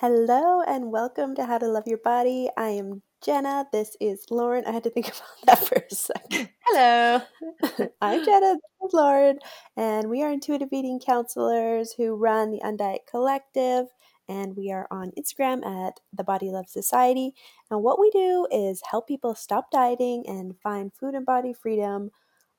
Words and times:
Hello 0.00 0.60
and 0.60 0.92
welcome 0.92 1.34
to 1.36 1.46
How 1.46 1.56
to 1.56 1.66
Love 1.68 1.84
Your 1.86 1.96
Body. 1.96 2.50
I 2.54 2.68
am 2.68 3.00
Jenna. 3.24 3.64
This 3.72 3.96
is 3.98 4.26
Lauren. 4.30 4.66
I 4.66 4.72
had 4.72 4.84
to 4.84 4.90
think 4.90 5.06
about 5.46 5.46
that 5.46 5.66
for 5.66 5.76
a 5.76 5.94
second. 5.94 6.50
Hello. 6.66 7.22
I'm 8.02 8.22
Jenna. 8.22 8.56
This 8.56 8.88
is 8.88 8.92
Lauren. 8.92 9.38
And 9.74 10.10
we 10.10 10.22
are 10.22 10.30
intuitive 10.30 10.68
eating 10.70 11.00
counselors 11.00 11.94
who 11.94 12.14
run 12.14 12.50
the 12.50 12.60
Undiet 12.62 13.06
Collective. 13.10 13.86
And 14.28 14.54
we 14.54 14.70
are 14.70 14.86
on 14.90 15.12
Instagram 15.18 15.64
at 15.64 15.94
The 16.12 16.24
Body 16.24 16.50
Love 16.50 16.68
Society. 16.68 17.32
And 17.70 17.82
what 17.82 17.98
we 17.98 18.10
do 18.10 18.46
is 18.50 18.82
help 18.90 19.08
people 19.08 19.34
stop 19.34 19.70
dieting 19.70 20.24
and 20.28 20.60
find 20.60 20.92
food 20.92 21.14
and 21.14 21.24
body 21.24 21.54
freedom, 21.54 22.10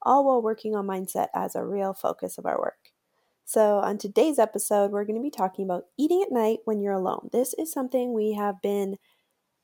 all 0.02 0.26
while 0.26 0.41
working 0.41 0.76
on 0.76 0.88
mindset 0.88 1.27
as 1.35 1.54
a 1.54 1.63
real 1.63 1.94
focus 1.94 2.40
of 2.40 2.48
our 2.48 2.58
work. 2.58 2.97
So, 3.48 3.79
on 3.79 3.98
today's 3.98 4.39
episode, 4.39 4.91
we're 4.91 5.05
going 5.05 5.16
to 5.16 5.23
be 5.23 5.31
talking 5.31 5.63
about 5.63 5.85
eating 5.98 6.22
at 6.22 6.34
night 6.34 6.59
when 6.66 6.81
you're 6.81 6.91
alone. 6.91 7.30
This 7.31 7.53
is 7.53 7.72
something 7.72 8.12
we 8.13 8.34
have 8.34 8.62
been 8.62 8.98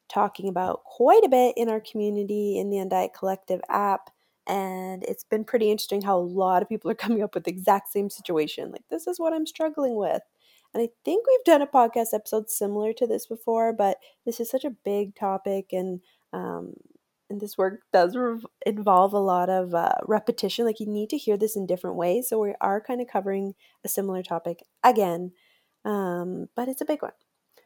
talking 0.09 0.47
about 0.49 0.83
quite 0.85 1.23
a 1.25 1.29
bit 1.29 1.55
in 1.57 1.69
our 1.69 1.81
community 1.81 2.57
in 2.59 2.69
the 2.69 2.77
Undiet 2.77 3.13
Collective 3.13 3.61
app. 3.69 4.09
And 4.47 5.03
it's 5.03 5.25
been 5.25 5.43
pretty 5.43 5.69
interesting 5.69 6.01
how 6.01 6.17
a 6.17 6.21
lot 6.21 6.61
of 6.61 6.69
people 6.69 6.89
are 6.91 6.95
coming 7.05 7.23
up 7.23 7.35
with 7.35 7.43
the 7.43 7.51
exact 7.51 7.91
same 7.91 8.09
situation. 8.09 8.71
Like, 8.71 8.87
this 8.89 9.05
is 9.07 9.19
what 9.19 9.33
I'm 9.33 9.45
struggling 9.45 9.97
with. 9.97 10.21
And 10.73 10.81
I 10.81 10.89
think 11.03 11.27
we've 11.27 11.43
done 11.45 11.61
a 11.61 11.67
podcast 11.67 12.13
episode 12.13 12.49
similar 12.49 12.93
to 12.93 13.05
this 13.07 13.25
before, 13.27 13.73
but 13.73 13.97
this 14.25 14.39
is 14.39 14.49
such 14.49 14.63
a 14.65 14.71
big 14.85 15.15
topic 15.15 15.73
and 15.73 15.99
um, 16.31 16.73
and 17.29 17.41
this 17.41 17.57
work 17.57 17.81
does 17.91 18.15
re- 18.15 18.39
involve 18.65 19.13
a 19.13 19.19
lot 19.19 19.49
of 19.49 19.73
uh, 19.73 19.93
repetition. 20.05 20.65
Like 20.65 20.79
you 20.79 20.87
need 20.87 21.09
to 21.09 21.17
hear 21.17 21.37
this 21.37 21.55
in 21.55 21.65
different 21.65 21.95
ways. 21.95 22.29
So 22.29 22.39
we 22.39 22.53
are 22.61 22.81
kind 22.81 23.01
of 23.01 23.07
covering 23.07 23.55
a 23.83 23.89
similar 23.89 24.23
topic 24.23 24.63
again, 24.83 25.31
um, 25.85 26.47
but 26.55 26.67
it's 26.67 26.81
a 26.81 26.85
big 26.85 27.01
one. 27.01 27.13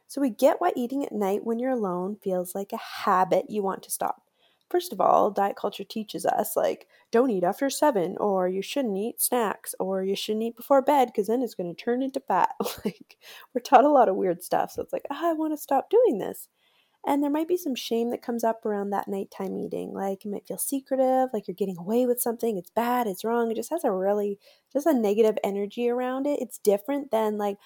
So 0.06 0.22
we 0.22 0.30
get 0.30 0.56
why 0.58 0.72
eating 0.74 1.04
at 1.04 1.12
night 1.12 1.44
when 1.44 1.58
you're 1.58 1.70
alone 1.72 2.16
feels 2.22 2.54
like 2.54 2.72
a 2.72 2.78
habit 2.78 3.46
you 3.50 3.62
want 3.62 3.82
to 3.82 3.90
stop. 3.90 4.22
First 4.70 4.92
of 4.92 5.00
all, 5.00 5.30
diet 5.30 5.56
culture 5.56 5.84
teaches 5.84 6.26
us 6.26 6.56
like 6.56 6.86
don't 7.10 7.30
eat 7.30 7.44
after 7.44 7.70
seven, 7.70 8.16
or 8.18 8.48
you 8.48 8.60
shouldn't 8.60 8.96
eat 8.98 9.20
snacks, 9.20 9.74
or 9.80 10.04
you 10.04 10.14
shouldn't 10.14 10.44
eat 10.44 10.56
before 10.56 10.82
bed 10.82 11.06
because 11.06 11.26
then 11.26 11.42
it's 11.42 11.54
going 11.54 11.74
to 11.74 11.82
turn 11.82 12.02
into 12.02 12.20
fat. 12.20 12.50
like 12.84 13.16
we're 13.54 13.62
taught 13.62 13.84
a 13.84 13.88
lot 13.88 14.08
of 14.08 14.16
weird 14.16 14.42
stuff. 14.42 14.72
So 14.72 14.82
it's 14.82 14.92
like 14.92 15.06
oh, 15.10 15.30
I 15.30 15.32
want 15.34 15.52
to 15.54 15.56
stop 15.56 15.88
doing 15.90 16.18
this. 16.18 16.48
And 17.06 17.22
there 17.22 17.30
might 17.30 17.48
be 17.48 17.56
some 17.56 17.74
shame 17.74 18.10
that 18.10 18.22
comes 18.22 18.44
up 18.44 18.66
around 18.66 18.90
that 18.90 19.08
nighttime 19.08 19.56
eating. 19.56 19.92
Like 19.94 20.24
you 20.24 20.30
might 20.30 20.46
feel 20.46 20.58
secretive, 20.58 21.30
like 21.32 21.48
you're 21.48 21.54
getting 21.54 21.78
away 21.78 22.06
with 22.06 22.20
something. 22.20 22.58
It's 22.58 22.70
bad, 22.70 23.06
it's 23.06 23.24
wrong. 23.24 23.50
It 23.50 23.56
just 23.56 23.70
has 23.70 23.84
a 23.84 23.92
really, 23.92 24.38
just 24.72 24.86
a 24.86 24.92
negative 24.92 25.38
energy 25.42 25.88
around 25.88 26.26
it. 26.26 26.40
It's 26.40 26.58
different 26.58 27.10
than 27.10 27.38
like, 27.38 27.56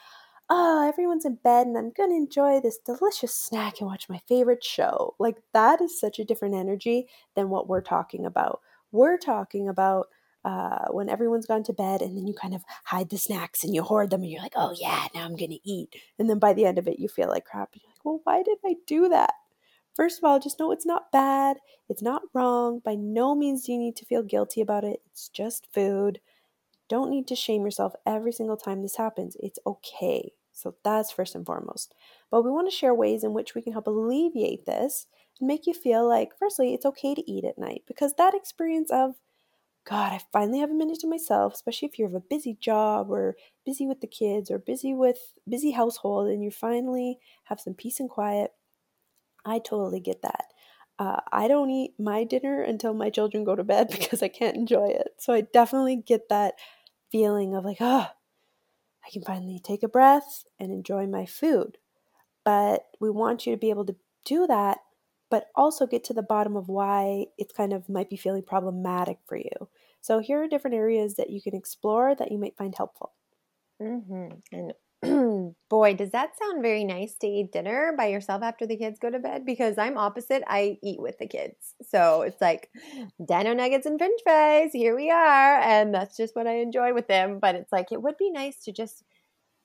oh, 0.50 0.86
everyone's 0.86 1.24
in 1.24 1.36
bed 1.36 1.66
and 1.66 1.78
I'm 1.78 1.92
going 1.96 2.10
to 2.10 2.16
enjoy 2.16 2.60
this 2.60 2.78
delicious 2.78 3.34
snack 3.34 3.80
and 3.80 3.88
watch 3.88 4.08
my 4.08 4.20
favorite 4.28 4.62
show. 4.62 5.14
Like 5.18 5.38
that 5.54 5.80
is 5.80 5.98
such 5.98 6.18
a 6.18 6.24
different 6.24 6.54
energy 6.54 7.08
than 7.34 7.48
what 7.48 7.68
we're 7.68 7.80
talking 7.80 8.26
about. 8.26 8.60
We're 8.92 9.16
talking 9.16 9.68
about 9.68 10.08
uh, 10.44 10.86
when 10.90 11.08
everyone's 11.08 11.46
gone 11.46 11.62
to 11.64 11.72
bed 11.72 12.02
and 12.02 12.16
then 12.16 12.26
you 12.26 12.34
kind 12.34 12.54
of 12.54 12.62
hide 12.84 13.10
the 13.10 13.16
snacks 13.16 13.64
and 13.64 13.74
you 13.74 13.82
hoard 13.82 14.10
them 14.10 14.22
and 14.22 14.30
you're 14.30 14.42
like, 14.42 14.54
oh 14.56 14.74
yeah, 14.78 15.06
now 15.14 15.24
I'm 15.24 15.36
going 15.36 15.52
to 15.52 15.68
eat. 15.68 15.94
And 16.18 16.28
then 16.28 16.38
by 16.38 16.52
the 16.52 16.66
end 16.66 16.78
of 16.78 16.86
it, 16.88 16.98
you 16.98 17.08
feel 17.08 17.28
like 17.28 17.44
crap. 17.44 17.74
Well, 18.04 18.20
why 18.24 18.42
did 18.42 18.58
I 18.64 18.76
do 18.86 19.08
that? 19.08 19.34
First 19.94 20.18
of 20.18 20.24
all, 20.24 20.38
just 20.40 20.58
know 20.58 20.72
it's 20.72 20.86
not 20.86 21.12
bad. 21.12 21.58
It's 21.88 22.02
not 22.02 22.22
wrong. 22.32 22.80
By 22.80 22.94
no 22.94 23.34
means 23.34 23.64
do 23.64 23.72
you 23.72 23.78
need 23.78 23.96
to 23.96 24.06
feel 24.06 24.22
guilty 24.22 24.60
about 24.60 24.84
it. 24.84 25.02
It's 25.06 25.28
just 25.28 25.72
food. 25.72 26.20
Don't 26.88 27.10
need 27.10 27.26
to 27.28 27.36
shame 27.36 27.64
yourself 27.64 27.94
every 28.06 28.32
single 28.32 28.56
time 28.56 28.82
this 28.82 28.96
happens. 28.96 29.36
It's 29.40 29.58
okay. 29.66 30.32
So 30.52 30.74
that's 30.84 31.10
first 31.10 31.34
and 31.34 31.46
foremost. 31.46 31.94
But 32.30 32.42
we 32.42 32.50
want 32.50 32.70
to 32.70 32.76
share 32.76 32.94
ways 32.94 33.24
in 33.24 33.32
which 33.32 33.54
we 33.54 33.62
can 33.62 33.72
help 33.72 33.86
alleviate 33.86 34.66
this 34.66 35.06
and 35.40 35.46
make 35.48 35.66
you 35.66 35.74
feel 35.74 36.06
like, 36.06 36.38
firstly, 36.38 36.74
it's 36.74 36.86
okay 36.86 37.14
to 37.14 37.30
eat 37.30 37.44
at 37.44 37.58
night 37.58 37.82
because 37.86 38.14
that 38.14 38.34
experience 38.34 38.90
of 38.90 39.14
God, 39.84 40.12
I 40.12 40.20
finally 40.32 40.60
have 40.60 40.70
a 40.70 40.74
minute 40.74 41.00
to 41.00 41.08
myself, 41.08 41.54
especially 41.54 41.88
if 41.88 41.98
you 41.98 42.04
have 42.04 42.14
a 42.14 42.20
busy 42.20 42.56
job 42.60 43.10
or 43.10 43.34
busy 43.66 43.86
with 43.86 44.00
the 44.00 44.06
kids 44.06 44.50
or 44.50 44.58
busy 44.58 44.94
with 44.94 45.18
busy 45.48 45.72
household 45.72 46.28
and 46.28 46.42
you 46.42 46.50
finally 46.50 47.18
have 47.44 47.60
some 47.60 47.74
peace 47.74 47.98
and 47.98 48.08
quiet. 48.08 48.52
I 49.44 49.58
totally 49.58 49.98
get 49.98 50.22
that. 50.22 50.44
Uh, 51.00 51.20
I 51.32 51.48
don't 51.48 51.70
eat 51.70 51.94
my 51.98 52.22
dinner 52.22 52.62
until 52.62 52.94
my 52.94 53.10
children 53.10 53.42
go 53.42 53.56
to 53.56 53.64
bed 53.64 53.88
because 53.90 54.22
I 54.22 54.28
can't 54.28 54.56
enjoy 54.56 54.88
it. 54.88 55.08
So 55.18 55.32
I 55.32 55.40
definitely 55.40 55.96
get 55.96 56.28
that 56.28 56.54
feeling 57.10 57.56
of 57.56 57.64
like, 57.64 57.78
oh, 57.80 58.06
I 59.04 59.10
can 59.10 59.22
finally 59.22 59.60
take 59.62 59.82
a 59.82 59.88
breath 59.88 60.44
and 60.60 60.70
enjoy 60.70 61.06
my 61.06 61.26
food. 61.26 61.78
But 62.44 62.84
we 63.00 63.10
want 63.10 63.46
you 63.46 63.52
to 63.52 63.58
be 63.58 63.70
able 63.70 63.86
to 63.86 63.96
do 64.24 64.46
that 64.46 64.78
but 65.32 65.46
also 65.54 65.86
get 65.86 66.04
to 66.04 66.12
the 66.12 66.22
bottom 66.22 66.56
of 66.56 66.68
why 66.68 67.24
it's 67.38 67.54
kind 67.54 67.72
of 67.72 67.88
might 67.88 68.10
be 68.10 68.18
feeling 68.18 68.42
problematic 68.42 69.16
for 69.26 69.38
you. 69.38 69.68
So 70.02 70.18
here 70.18 70.42
are 70.42 70.46
different 70.46 70.76
areas 70.76 71.14
that 71.14 71.30
you 71.30 71.40
can 71.40 71.54
explore 71.54 72.14
that 72.14 72.30
you 72.30 72.36
might 72.36 72.58
find 72.58 72.74
helpful. 72.74 73.14
Mm-hmm. 73.80 74.72
And 75.02 75.54
boy, 75.70 75.94
does 75.94 76.10
that 76.10 76.36
sound 76.38 76.60
very 76.60 76.84
nice 76.84 77.14
to 77.14 77.26
eat 77.26 77.50
dinner 77.50 77.94
by 77.96 78.08
yourself 78.08 78.42
after 78.42 78.66
the 78.66 78.76
kids 78.76 78.98
go 78.98 79.08
to 79.08 79.18
bed? 79.18 79.46
Because 79.46 79.78
I'm 79.78 79.96
opposite. 79.96 80.42
I 80.48 80.76
eat 80.82 81.00
with 81.00 81.16
the 81.16 81.26
kids. 81.26 81.76
So 81.80 82.20
it's 82.20 82.42
like 82.42 82.68
dino 83.26 83.54
nuggets 83.54 83.86
and 83.86 83.98
french 83.98 84.20
fries. 84.22 84.72
Here 84.74 84.94
we 84.94 85.10
are. 85.10 85.60
And 85.60 85.94
that's 85.94 86.14
just 86.14 86.36
what 86.36 86.46
I 86.46 86.56
enjoy 86.56 86.92
with 86.92 87.08
them. 87.08 87.38
But 87.40 87.54
it's 87.54 87.72
like, 87.72 87.90
it 87.90 88.02
would 88.02 88.18
be 88.18 88.30
nice 88.30 88.62
to 88.64 88.72
just 88.72 89.02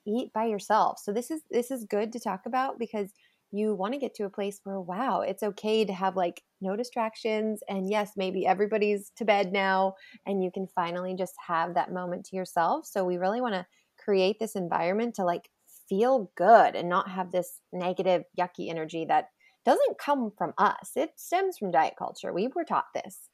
eat 0.06 0.32
by 0.32 0.46
yourself. 0.46 0.98
So 0.98 1.12
this 1.12 1.30
is 1.30 1.42
this 1.50 1.70
is 1.70 1.84
good 1.84 2.10
to 2.14 2.20
talk 2.20 2.46
about 2.46 2.78
because 2.78 3.10
you 3.50 3.74
want 3.74 3.94
to 3.94 3.98
get 3.98 4.14
to 4.14 4.24
a 4.24 4.30
place 4.30 4.60
where 4.64 4.80
wow 4.80 5.20
it's 5.20 5.42
okay 5.42 5.84
to 5.84 5.92
have 5.92 6.16
like 6.16 6.42
no 6.60 6.76
distractions 6.76 7.60
and 7.68 7.88
yes 7.88 8.12
maybe 8.16 8.46
everybody's 8.46 9.10
to 9.16 9.24
bed 9.24 9.52
now 9.52 9.94
and 10.26 10.42
you 10.42 10.50
can 10.52 10.66
finally 10.74 11.14
just 11.16 11.34
have 11.46 11.74
that 11.74 11.92
moment 11.92 12.24
to 12.26 12.36
yourself. 12.36 12.86
So 12.86 13.04
we 13.04 13.16
really 13.16 13.40
want 13.40 13.54
to 13.54 13.66
create 14.02 14.38
this 14.38 14.54
environment 14.54 15.14
to 15.14 15.24
like 15.24 15.48
feel 15.88 16.30
good 16.36 16.74
and 16.74 16.88
not 16.88 17.10
have 17.10 17.32
this 17.32 17.60
negative 17.72 18.22
yucky 18.38 18.68
energy 18.68 19.06
that 19.06 19.28
doesn't 19.64 19.98
come 19.98 20.30
from 20.36 20.52
us. 20.58 20.92
It 20.96 21.10
stems 21.16 21.58
from 21.58 21.70
diet 21.70 21.94
culture. 21.98 22.32
We 22.32 22.48
were 22.54 22.64
taught 22.64 22.86
this. 22.94 23.28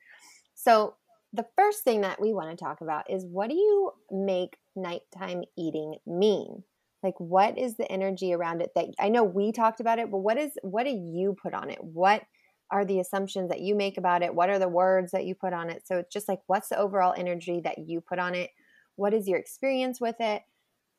So 0.55 0.95
the 1.33 1.47
first 1.57 1.83
thing 1.83 2.03
that 2.03 2.21
we 2.21 2.33
want 2.33 2.57
to 2.57 2.65
talk 2.65 2.81
about 2.81 3.11
is 3.11 3.27
what 3.27 3.51
do 3.51 3.57
you 3.57 3.91
make 4.11 4.57
nighttime 4.77 5.43
eating 5.59 5.97
mean 6.07 6.63
like 7.05 7.19
what 7.19 7.57
is 7.59 7.77
the 7.77 7.91
energy 7.93 8.33
around 8.33 8.63
it 8.63 8.71
that 8.75 8.87
i 8.99 9.09
know 9.09 9.23
we 9.23 9.53
talked 9.53 9.81
about 9.81 9.99
it 9.99 10.11
but 10.11 10.19
what 10.19 10.39
is 10.39 10.53
what 10.63 10.85
do 10.85 10.91
you 10.91 11.37
put 11.43 11.55
on 11.55 11.71
it? 11.71 11.79
What 11.83 12.23
are 12.71 12.85
the 12.85 13.01
assumptions 13.01 13.51
that 13.51 13.61
you 13.61 13.75
make 13.75 13.99
about 13.99 14.23
it? 14.23 14.35
What 14.35 14.51
are 14.51 14.59
the 14.59 14.69
words 14.69 15.13
that 15.13 15.27
you 15.27 15.35
put 15.35 15.53
on 15.53 15.71
it? 15.71 15.87
So 15.87 15.99
it's 15.99 16.13
just 16.13 16.29
like 16.29 16.41
what's 16.47 16.69
the 16.69 16.79
overall 16.79 17.15
energy 17.17 17.61
that 17.65 17.79
you 17.87 18.01
put 18.01 18.19
on 18.19 18.35
it? 18.35 18.51
What 18.97 19.15
is 19.15 19.29
your 19.29 19.39
experience 19.39 20.01
with 20.01 20.17
it? 20.21 20.43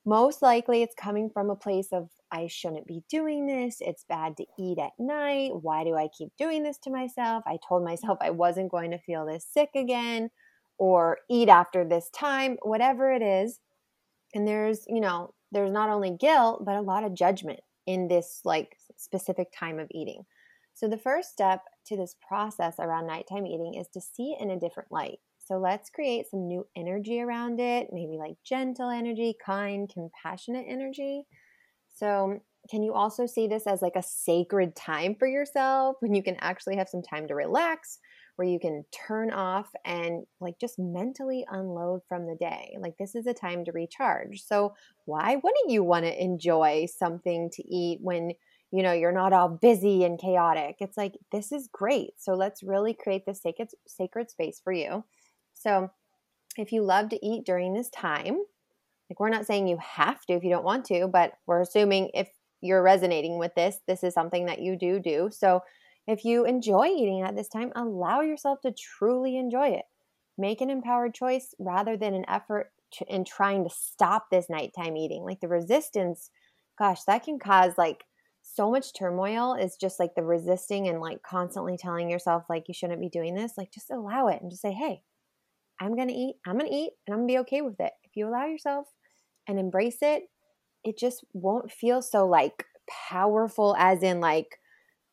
Most 0.05 0.41
likely 0.41 0.83
it's 0.83 0.95
coming 0.95 1.29
from 1.29 1.49
a 1.49 1.55
place 1.55 1.89
of 1.91 2.09
i 2.31 2.47
shouldn't 2.47 2.87
be 2.87 3.03
doing 3.09 3.47
this. 3.47 3.77
It's 3.81 4.05
bad 4.07 4.37
to 4.37 4.45
eat 4.59 4.79
at 4.79 4.91
night. 4.99 5.51
Why 5.61 5.83
do 5.83 5.95
i 5.95 6.09
keep 6.17 6.29
doing 6.37 6.63
this 6.63 6.77
to 6.79 6.91
myself? 6.91 7.43
I 7.47 7.57
told 7.67 7.83
myself 7.83 8.17
i 8.21 8.29
wasn't 8.31 8.71
going 8.71 8.91
to 8.91 8.99
feel 8.99 9.25
this 9.25 9.45
sick 9.51 9.69
again 9.75 10.29
or 10.77 11.19
eat 11.29 11.49
after 11.49 11.85
this 11.85 12.09
time 12.11 12.57
whatever 12.63 13.11
it 13.11 13.21
is. 13.21 13.59
And 14.33 14.47
there's 14.47 14.85
you 14.87 15.01
know 15.01 15.34
there's 15.55 15.71
not 15.71 15.89
only 15.89 16.11
guilt, 16.11 16.65
but 16.65 16.75
a 16.75 16.81
lot 16.81 17.05
of 17.05 17.13
judgment 17.13 17.61
in 17.87 18.09
this 18.09 18.41
like 18.43 18.77
specific 18.97 19.47
time 19.57 19.79
of 19.79 19.87
eating. 19.91 20.25
So 20.73 20.89
the 20.89 20.97
first 20.97 21.31
step 21.31 21.61
to 21.85 21.95
this 21.95 22.17
process 22.27 22.75
around 22.77 23.07
nighttime 23.07 23.47
eating 23.47 23.75
is 23.75 23.87
to 23.93 24.01
see 24.01 24.33
it 24.33 24.41
in 24.41 24.51
a 24.51 24.59
different 24.59 24.91
light. 24.91 25.19
So 25.39 25.57
let's 25.57 25.89
create 25.89 26.29
some 26.29 26.45
new 26.45 26.67
energy 26.75 27.21
around 27.21 27.61
it, 27.61 27.87
maybe 27.93 28.17
like 28.17 28.35
gentle 28.43 28.89
energy, 28.89 29.33
kind, 29.43 29.89
compassionate 29.89 30.65
energy. 30.67 31.23
So 31.95 32.41
can 32.69 32.83
you 32.83 32.93
also 32.93 33.25
see 33.25 33.47
this 33.47 33.65
as 33.65 33.81
like 33.81 33.95
a 33.95 34.03
sacred 34.03 34.75
time 34.75 35.15
for 35.15 35.27
yourself 35.27 35.95
when 36.01 36.13
you 36.13 36.21
can 36.21 36.35
actually 36.41 36.75
have 36.75 36.89
some 36.89 37.01
time 37.01 37.29
to 37.29 37.35
relax, 37.35 37.99
where 38.35 38.47
you 38.47 38.59
can 38.59 38.83
turn 38.91 39.31
off 39.31 39.69
and 39.85 40.25
like 40.41 40.59
just 40.59 40.77
mentally 40.77 41.45
unload 41.49 42.01
from 42.07 42.27
the 42.27 42.35
day. 42.35 42.75
Like 42.79 42.97
this 42.97 43.15
is 43.15 43.27
a 43.27 43.33
time 43.33 43.63
to 43.65 43.71
recharge. 43.71 44.41
So 44.43 44.73
why 45.05 45.35
wouldn't 45.35 45.69
you 45.69 45.83
want 45.83 46.05
to 46.05 46.23
enjoy 46.23 46.87
something 46.97 47.49
to 47.53 47.63
eat 47.63 47.99
when 48.01 48.31
you 48.71 48.83
know 48.83 48.91
you're 48.91 49.11
not 49.11 49.33
all 49.33 49.49
busy 49.49 50.03
and 50.03 50.19
chaotic? 50.19 50.77
It's 50.79 50.97
like 50.97 51.13
this 51.31 51.51
is 51.51 51.69
great. 51.71 52.11
So 52.17 52.33
let's 52.33 52.63
really 52.63 52.93
create 52.93 53.25
this 53.25 53.41
sacred 53.41 53.69
sacred 53.87 54.29
space 54.29 54.59
for 54.63 54.73
you. 54.73 55.03
So 55.53 55.89
if 56.57 56.71
you 56.71 56.83
love 56.83 57.09
to 57.09 57.25
eat 57.25 57.45
during 57.45 57.73
this 57.73 57.89
time, 57.89 58.37
like 59.09 59.19
we're 59.19 59.29
not 59.29 59.45
saying 59.45 59.67
you 59.67 59.77
have 59.77 60.25
to 60.25 60.33
if 60.33 60.43
you 60.43 60.49
don't 60.49 60.65
want 60.65 60.85
to, 60.85 61.07
but 61.07 61.33
we're 61.47 61.61
assuming 61.61 62.11
if 62.13 62.29
you're 62.61 62.83
resonating 62.83 63.37
with 63.37 63.53
this, 63.55 63.77
this 63.87 64.03
is 64.03 64.13
something 64.13 64.45
that 64.47 64.59
you 64.59 64.75
do 64.75 64.99
do. 64.99 65.29
So 65.31 65.61
if 66.07 66.23
you 66.23 66.45
enjoy 66.45 66.87
eating 66.87 67.21
at 67.21 67.35
this 67.35 67.49
time, 67.49 67.71
allow 67.75 68.21
yourself 68.21 68.61
to 68.61 68.71
truly 68.71 69.37
enjoy 69.37 69.69
it. 69.69 69.85
Make 70.37 70.61
an 70.61 70.69
empowered 70.69 71.13
choice 71.13 71.53
rather 71.59 71.97
than 71.97 72.13
an 72.13 72.25
effort 72.27 72.71
to, 72.93 73.05
in 73.13 73.25
trying 73.25 73.63
to 73.63 73.69
stop 73.69 74.27
this 74.29 74.49
nighttime 74.49 74.97
eating. 74.97 75.23
Like 75.23 75.39
the 75.39 75.47
resistance, 75.47 76.29
gosh, 76.77 77.03
that 77.03 77.23
can 77.23 77.39
cause 77.39 77.73
like 77.77 78.03
so 78.43 78.69
much 78.69 78.93
turmoil 78.93 79.55
is 79.55 79.75
just 79.75 79.99
like 79.99 80.13
the 80.15 80.23
resisting 80.23 80.87
and 80.87 80.99
like 80.99 81.23
constantly 81.23 81.77
telling 81.77 82.09
yourself 82.09 82.43
like 82.49 82.67
you 82.67 82.73
shouldn't 82.73 83.01
be 83.01 83.09
doing 83.09 83.33
this, 83.33 83.53
like 83.57 83.71
just 83.71 83.89
allow 83.89 84.27
it 84.27 84.41
and 84.41 84.51
just 84.51 84.61
say, 84.61 84.71
"Hey, 84.71 85.01
I'm 85.79 85.95
going 85.95 86.09
to 86.09 86.13
eat. 86.13 86.35
I'm 86.45 86.57
going 86.57 86.69
to 86.69 86.75
eat 86.75 86.91
and 87.07 87.13
I'm 87.13 87.21
going 87.21 87.27
to 87.27 87.33
be 87.33 87.39
okay 87.39 87.61
with 87.61 87.79
it." 87.79 87.93
If 88.03 88.11
you 88.15 88.27
allow 88.27 88.45
yourself 88.45 88.87
and 89.47 89.57
embrace 89.57 89.97
it, 90.01 90.23
it 90.83 90.97
just 90.97 91.25
won't 91.33 91.71
feel 91.71 92.01
so 92.01 92.27
like 92.27 92.65
powerful 93.09 93.75
as 93.79 94.03
in 94.03 94.19
like 94.19 94.59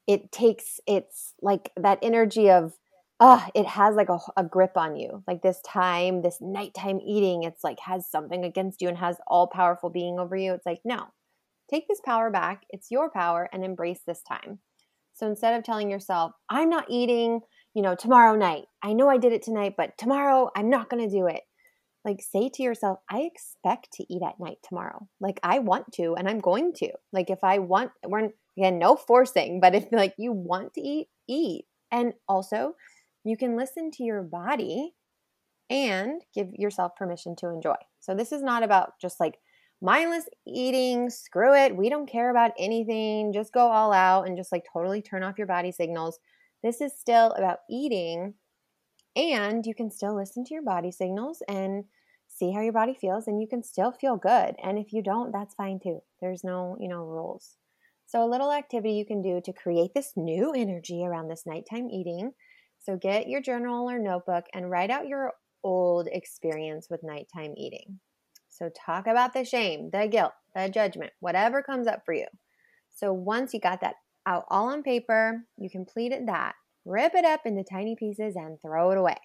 it 0.07 0.33
takes 0.33 0.81
it's 0.87 1.35
like 1.41 1.71
that 1.77 1.99
energy 2.03 2.51
of 2.51 2.75
ah, 3.25 3.49
it 3.55 3.67
has 3.67 3.95
like 3.95 4.09
a, 4.09 4.19
a 4.37 4.43
grip 4.43 4.77
on 4.77 4.97
you. 4.97 5.23
Like 5.29 5.43
this 5.43 5.61
time, 5.65 6.23
this 6.23 6.39
nighttime 6.41 6.99
eating, 7.01 7.45
it's 7.45 7.63
like 7.63 7.79
has 7.79 8.11
something 8.11 8.45
against 8.45 8.83
you 8.83 8.89
and 8.89 8.99
has 8.99 9.17
all 9.29 9.47
powerful 9.47 9.91
being 9.91 10.19
over 10.19 10.35
you. 10.35 10.53
It's 10.53 10.67
like, 10.67 10.81
no, 10.85 11.07
take 11.71 11.87
this 11.87 12.01
power 12.05 12.31
back. 12.31 12.65
It's 12.71 12.91
your 12.91 13.11
power 13.11 13.49
and 13.53 13.65
embrace 13.65 14.01
this 14.05 14.23
time. 14.29 14.59
So 15.15 15.29
instead 15.29 15.55
of 15.55 15.63
telling 15.63 15.89
yourself, 15.89 16.33
I'm 16.51 16.69
not 16.69 16.87
eating, 16.89 17.41
you 17.75 17.83
know, 17.83 17.95
tomorrow 17.95 18.35
night. 18.35 18.65
I 18.83 18.93
know 18.93 19.09
I 19.09 19.19
did 19.19 19.33
it 19.33 19.43
tonight, 19.43 19.75
but 19.77 19.97
tomorrow 19.99 20.51
I'm 20.57 20.69
not 20.69 20.91
going 20.91 21.09
to 21.09 21.17
do 21.17 21.29
it. 21.29 21.43
Like 22.05 22.21
say 22.21 22.51
to 22.55 22.63
yourself, 22.65 22.99
I 23.09 23.21
expect 23.21 23.93
to 23.93 24.13
eat 24.13 24.23
at 24.27 24.41
night 24.41 24.59
tomorrow. 24.69 25.07
Like 25.21 25.39
I 25.45 25.61
want 25.61 25.93
to 25.93 26.17
and 26.19 26.29
I'm 26.29 26.41
going 26.41 26.73
to. 26.79 26.89
Like 27.13 27.31
if 27.31 27.45
I 27.45 27.61
want 27.61 27.93
we're 28.05 28.31
again 28.57 28.79
no 28.79 28.97
forcing, 28.97 29.61
but 29.61 29.75
if 29.75 29.87
like 29.93 30.15
you 30.19 30.33
want 30.33 30.75
to 30.75 30.81
eat, 30.81 31.09
eat. 31.29 31.65
And 31.91 32.15
also, 32.29 32.75
you 33.25 33.37
can 33.37 33.57
listen 33.57 33.91
to 33.93 34.05
your 34.05 34.23
body 34.23 34.95
and 35.71 36.23
give 36.35 36.49
yourself 36.55 36.97
permission 36.97 37.37
to 37.37 37.49
enjoy. 37.49 37.77
So, 38.01 38.15
this 38.15 38.33
is 38.33 38.43
not 38.43 38.63
about 38.63 38.95
just 39.01 39.21
like 39.21 39.39
mindless 39.81 40.29
eating, 40.47 41.11
screw 41.11 41.55
it, 41.55 41.77
we 41.77 41.89
don't 41.89 42.11
care 42.11 42.31
about 42.31 42.53
anything, 42.59 43.33
just 43.33 43.53
go 43.53 43.69
all 43.69 43.93
out 43.93 44.27
and 44.27 44.37
just 44.37 44.53
like 44.53 44.65
totally 44.73 45.03
turn 45.03 45.23
off 45.23 45.39
your 45.39 45.47
body 45.47 45.73
signals. 45.73 46.19
This 46.63 46.81
is 46.81 46.93
still 46.97 47.33
about 47.33 47.59
eating, 47.69 48.35
and 49.17 49.67
you 49.67 49.75
can 49.75 49.91
still 49.91 50.15
listen 50.17 50.45
to 50.45 50.55
your 50.55 50.63
body 50.63 50.93
signals 50.93 51.43
and 51.49 51.85
see 52.29 52.53
how 52.53 52.63
your 52.63 52.73
body 52.73 52.95
feels, 52.95 53.27
and 53.27 53.41
you 53.41 53.49
can 53.49 53.63
still 53.63 53.93
feel 53.93 54.17
good. 54.17 54.55
And 54.63 54.79
if 54.79 54.93
you 54.93 55.03
don't, 55.03 55.33
that's 55.33 55.55
fine 55.55 55.81
too. 55.83 56.01
There's 56.21 56.45
no, 56.45 56.77
you 56.81 56.89
know, 56.89 57.03
rules. 57.03 57.57
So, 58.13 58.23
a 58.23 58.29
little 58.29 58.53
activity 58.53 58.93
you 58.93 59.07
can 59.07 59.23
do 59.23 59.41
to 59.43 59.55
create 59.55 59.95
this 59.95 60.13
new 60.17 60.53
energy 60.53 61.03
around 61.03 61.29
this 61.29 61.47
nighttime 61.47 61.89
eating 61.89 62.33
so 62.79 62.97
get 62.97 63.27
your 63.27 63.41
journal 63.41 63.89
or 63.89 63.99
notebook 63.99 64.45
and 64.53 64.69
write 64.69 64.91
out 64.91 65.07
your 65.07 65.33
old 65.63 66.09
experience 66.11 66.89
with 66.91 67.05
nighttime 67.05 67.55
eating. 67.57 68.01
So 68.49 68.71
talk 68.71 69.07
about 69.07 69.33
the 69.33 69.45
shame, 69.45 69.89
the 69.93 70.09
guilt, 70.09 70.33
the 70.55 70.69
judgment, 70.69 71.13
whatever 71.21 71.63
comes 71.63 71.87
up 71.87 72.03
for 72.05 72.13
you. 72.13 72.27
So 72.91 73.13
once 73.13 73.55
you 73.55 73.61
got 73.61 73.81
that 73.81 73.95
out 74.27 74.45
all 74.51 74.69
on 74.69 74.83
paper, 74.83 75.45
you 75.57 75.71
completed 75.71 76.27
that, 76.27 76.55
rip 76.85 77.15
it 77.15 77.25
up 77.25 77.43
into 77.47 77.65
tiny 77.65 77.95
pieces 77.97 78.35
and 78.37 78.59
throw 78.61 78.91
it 78.91 78.99
away. 78.99 79.17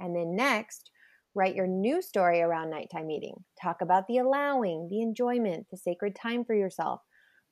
And 0.00 0.16
then 0.16 0.34
next, 0.34 0.90
write 1.34 1.54
your 1.54 1.66
new 1.66 2.00
story 2.00 2.40
around 2.40 2.70
nighttime 2.70 3.10
eating. 3.10 3.44
Talk 3.62 3.82
about 3.82 4.08
the 4.08 4.18
allowing, 4.18 4.88
the 4.90 5.02
enjoyment, 5.02 5.66
the 5.70 5.76
sacred 5.76 6.16
time 6.16 6.44
for 6.46 6.54
yourself. 6.54 7.02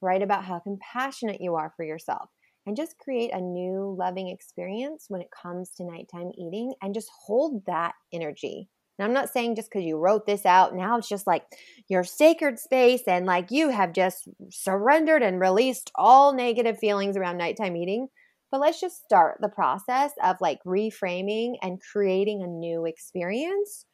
Write 0.02 0.22
about 0.22 0.44
how 0.44 0.58
compassionate 0.58 1.40
you 1.40 1.54
are 1.54 1.72
for 1.76 1.84
yourself 1.84 2.30
and 2.66 2.76
just 2.76 2.98
create 2.98 3.32
a 3.32 3.40
new 3.40 3.96
loving 3.98 4.28
experience 4.28 5.06
when 5.08 5.20
it 5.20 5.28
comes 5.30 5.70
to 5.76 5.84
nighttime 5.84 6.30
eating 6.38 6.72
and 6.82 6.94
just 6.94 7.10
hold 7.26 7.64
that 7.66 7.92
energy. 8.12 8.68
And 8.98 9.06
I'm 9.06 9.14
not 9.14 9.30
saying 9.30 9.56
just 9.56 9.70
because 9.70 9.86
you 9.86 9.96
wrote 9.96 10.26
this 10.26 10.44
out, 10.44 10.74
now 10.74 10.98
it's 10.98 11.08
just 11.08 11.26
like 11.26 11.44
your 11.88 12.04
sacred 12.04 12.58
space 12.58 13.02
and 13.06 13.24
like 13.24 13.50
you 13.50 13.70
have 13.70 13.94
just 13.94 14.28
surrendered 14.50 15.22
and 15.22 15.40
released 15.40 15.90
all 15.94 16.34
negative 16.34 16.78
feelings 16.78 17.16
around 17.16 17.38
nighttime 17.38 17.76
eating. 17.76 18.08
But 18.50 18.60
let's 18.60 18.80
just 18.80 19.02
start 19.02 19.38
the 19.40 19.48
process 19.48 20.12
of 20.22 20.36
like 20.40 20.58
reframing 20.66 21.54
and 21.62 21.80
creating 21.92 22.42
a 22.42 22.46
new 22.46 22.84
experience 22.84 23.86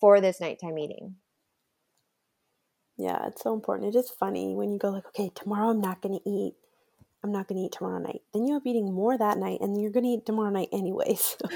for 0.00 0.20
this 0.20 0.40
nighttime 0.40 0.78
eating. 0.78 1.16
Yeah, 2.96 3.26
it's 3.26 3.42
so 3.42 3.54
important. 3.54 3.94
It 3.94 3.98
is 3.98 4.10
funny 4.10 4.54
when 4.54 4.70
you 4.70 4.78
go 4.78 4.90
like, 4.90 5.06
okay, 5.08 5.30
tomorrow 5.34 5.70
I'm 5.70 5.80
not 5.80 6.02
going 6.02 6.18
to 6.18 6.28
eat 6.30 6.54
I'm 7.24 7.30
not 7.32 7.46
going 7.46 7.58
to 7.60 7.66
eat 7.66 7.72
tomorrow 7.72 7.98
night. 7.98 8.22
Then 8.32 8.46
you 8.46 8.54
end 8.54 8.62
up 8.62 8.66
eating 8.66 8.92
more 8.92 9.16
that 9.16 9.38
night, 9.38 9.60
and 9.60 9.80
you're 9.80 9.92
going 9.92 10.04
to 10.04 10.10
eat 10.10 10.26
tomorrow 10.26 10.50
night 10.50 10.68
anyway. 10.72 11.16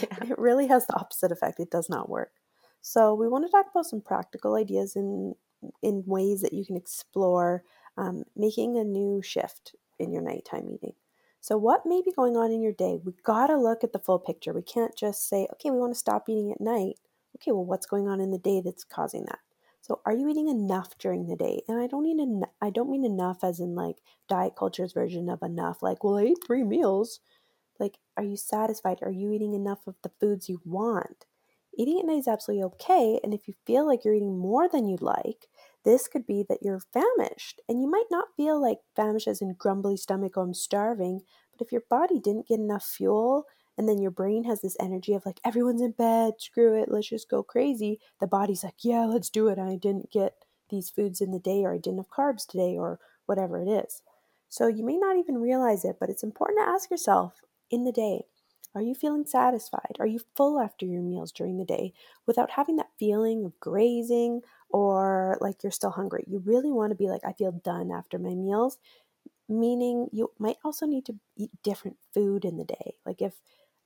Yeah. 0.00 0.30
it 0.30 0.38
really 0.38 0.66
has 0.68 0.86
the 0.86 0.94
opposite 0.96 1.32
effect. 1.32 1.60
It 1.60 1.70
does 1.70 1.88
not 1.90 2.08
work. 2.08 2.32
So 2.80 3.14
we 3.14 3.28
want 3.28 3.44
to 3.44 3.50
talk 3.50 3.66
about 3.70 3.86
some 3.86 4.00
practical 4.00 4.54
ideas 4.54 4.96
in 4.96 5.34
in 5.82 6.04
ways 6.06 6.40
that 6.40 6.54
you 6.54 6.64
can 6.64 6.76
explore 6.76 7.64
um, 7.98 8.24
making 8.34 8.78
a 8.78 8.84
new 8.84 9.20
shift 9.20 9.74
in 9.98 10.10
your 10.10 10.22
nighttime 10.22 10.70
eating. 10.70 10.94
So 11.42 11.58
what 11.58 11.84
may 11.84 12.00
be 12.02 12.12
going 12.12 12.34
on 12.34 12.50
in 12.50 12.62
your 12.62 12.72
day? 12.72 12.98
We 13.04 13.12
got 13.22 13.48
to 13.48 13.58
look 13.58 13.84
at 13.84 13.92
the 13.92 13.98
full 13.98 14.18
picture. 14.18 14.54
We 14.54 14.62
can't 14.62 14.96
just 14.96 15.28
say, 15.28 15.46
okay, 15.52 15.70
we 15.70 15.76
want 15.78 15.92
to 15.92 15.98
stop 15.98 16.30
eating 16.30 16.50
at 16.50 16.62
night. 16.62 16.96
Okay, 17.36 17.52
well, 17.52 17.64
what's 17.66 17.84
going 17.84 18.08
on 18.08 18.20
in 18.22 18.30
the 18.30 18.38
day 18.38 18.62
that's 18.64 18.84
causing 18.84 19.26
that? 19.26 19.40
So 19.90 20.00
are 20.06 20.14
you 20.14 20.28
eating 20.28 20.46
enough 20.46 20.96
during 20.98 21.26
the 21.26 21.34
day? 21.34 21.62
And 21.66 21.80
I 21.80 21.88
don't 21.88 22.04
mean 22.04 22.20
en- 22.20 22.50
I 22.62 22.70
don't 22.70 22.92
mean 22.92 23.04
enough 23.04 23.42
as 23.42 23.58
in 23.58 23.74
like 23.74 23.96
diet 24.28 24.54
culture's 24.56 24.92
version 24.92 25.28
of 25.28 25.42
enough, 25.42 25.82
like, 25.82 26.04
well, 26.04 26.16
I 26.16 26.26
ate 26.26 26.46
three 26.46 26.62
meals. 26.62 27.18
Like, 27.80 27.98
are 28.16 28.22
you 28.22 28.36
satisfied? 28.36 29.00
Are 29.02 29.10
you 29.10 29.32
eating 29.32 29.52
enough 29.52 29.88
of 29.88 29.96
the 30.04 30.12
foods 30.20 30.48
you 30.48 30.60
want? 30.64 31.26
Eating 31.76 31.98
at 31.98 32.06
night 32.06 32.18
is 32.18 32.28
absolutely 32.28 32.62
okay. 32.66 33.18
And 33.24 33.34
if 33.34 33.48
you 33.48 33.54
feel 33.66 33.84
like 33.84 34.04
you're 34.04 34.14
eating 34.14 34.38
more 34.38 34.68
than 34.68 34.86
you'd 34.86 35.02
like, 35.02 35.48
this 35.84 36.06
could 36.06 36.24
be 36.24 36.44
that 36.48 36.62
you're 36.62 36.82
famished. 36.92 37.60
And 37.68 37.82
you 37.82 37.90
might 37.90 38.12
not 38.12 38.28
feel 38.36 38.62
like 38.62 38.78
famished 38.94 39.26
as 39.26 39.42
in 39.42 39.56
grumbly 39.58 39.96
stomach, 39.96 40.34
oh, 40.36 40.42
I'm 40.42 40.54
starving. 40.54 41.22
But 41.50 41.66
if 41.66 41.72
your 41.72 41.82
body 41.90 42.20
didn't 42.20 42.46
get 42.46 42.60
enough 42.60 42.84
fuel 42.84 43.46
and 43.78 43.88
then 43.88 43.98
your 44.00 44.10
brain 44.10 44.44
has 44.44 44.60
this 44.60 44.76
energy 44.80 45.14
of 45.14 45.24
like 45.24 45.40
everyone's 45.44 45.80
in 45.80 45.92
bed 45.92 46.34
screw 46.38 46.80
it 46.80 46.90
let's 46.90 47.08
just 47.08 47.30
go 47.30 47.42
crazy. 47.42 48.00
The 48.20 48.26
body's 48.26 48.64
like 48.64 48.76
yeah 48.82 49.04
let's 49.06 49.30
do 49.30 49.48
it. 49.48 49.58
I 49.58 49.76
didn't 49.76 50.10
get 50.10 50.34
these 50.70 50.90
foods 50.90 51.20
in 51.20 51.32
the 51.32 51.38
day 51.40 51.64
or 51.64 51.74
i 51.74 51.78
didn't 51.78 51.98
have 51.98 52.10
carbs 52.10 52.46
today 52.46 52.76
or 52.78 52.98
whatever 53.26 53.60
it 53.60 53.68
is. 53.68 54.02
So 54.48 54.66
you 54.66 54.84
may 54.84 54.96
not 54.96 55.16
even 55.16 55.38
realize 55.38 55.84
it 55.84 55.96
but 56.00 56.10
it's 56.10 56.22
important 56.22 56.60
to 56.60 56.68
ask 56.70 56.90
yourself 56.90 57.40
in 57.70 57.84
the 57.84 57.92
day 57.92 58.24
are 58.72 58.82
you 58.82 58.94
feeling 58.94 59.26
satisfied? 59.26 59.96
Are 59.98 60.06
you 60.06 60.20
full 60.36 60.60
after 60.60 60.86
your 60.86 61.02
meals 61.02 61.32
during 61.32 61.58
the 61.58 61.64
day 61.64 61.92
without 62.24 62.52
having 62.52 62.76
that 62.76 62.90
feeling 63.00 63.44
of 63.44 63.58
grazing 63.58 64.42
or 64.68 65.38
like 65.40 65.64
you're 65.64 65.72
still 65.72 65.90
hungry? 65.90 66.22
You 66.28 66.38
really 66.38 66.70
want 66.70 66.90
to 66.92 66.94
be 66.94 67.08
like 67.08 67.22
i 67.24 67.32
feel 67.32 67.50
done 67.50 67.90
after 67.90 68.16
my 68.18 68.34
meals 68.34 68.78
meaning 69.48 70.08
you 70.12 70.30
might 70.38 70.56
also 70.64 70.86
need 70.86 71.04
to 71.04 71.16
eat 71.36 71.50
different 71.62 71.96
food 72.14 72.44
in 72.44 72.56
the 72.56 72.64
day. 72.64 72.94
Like 73.04 73.20
if 73.20 73.34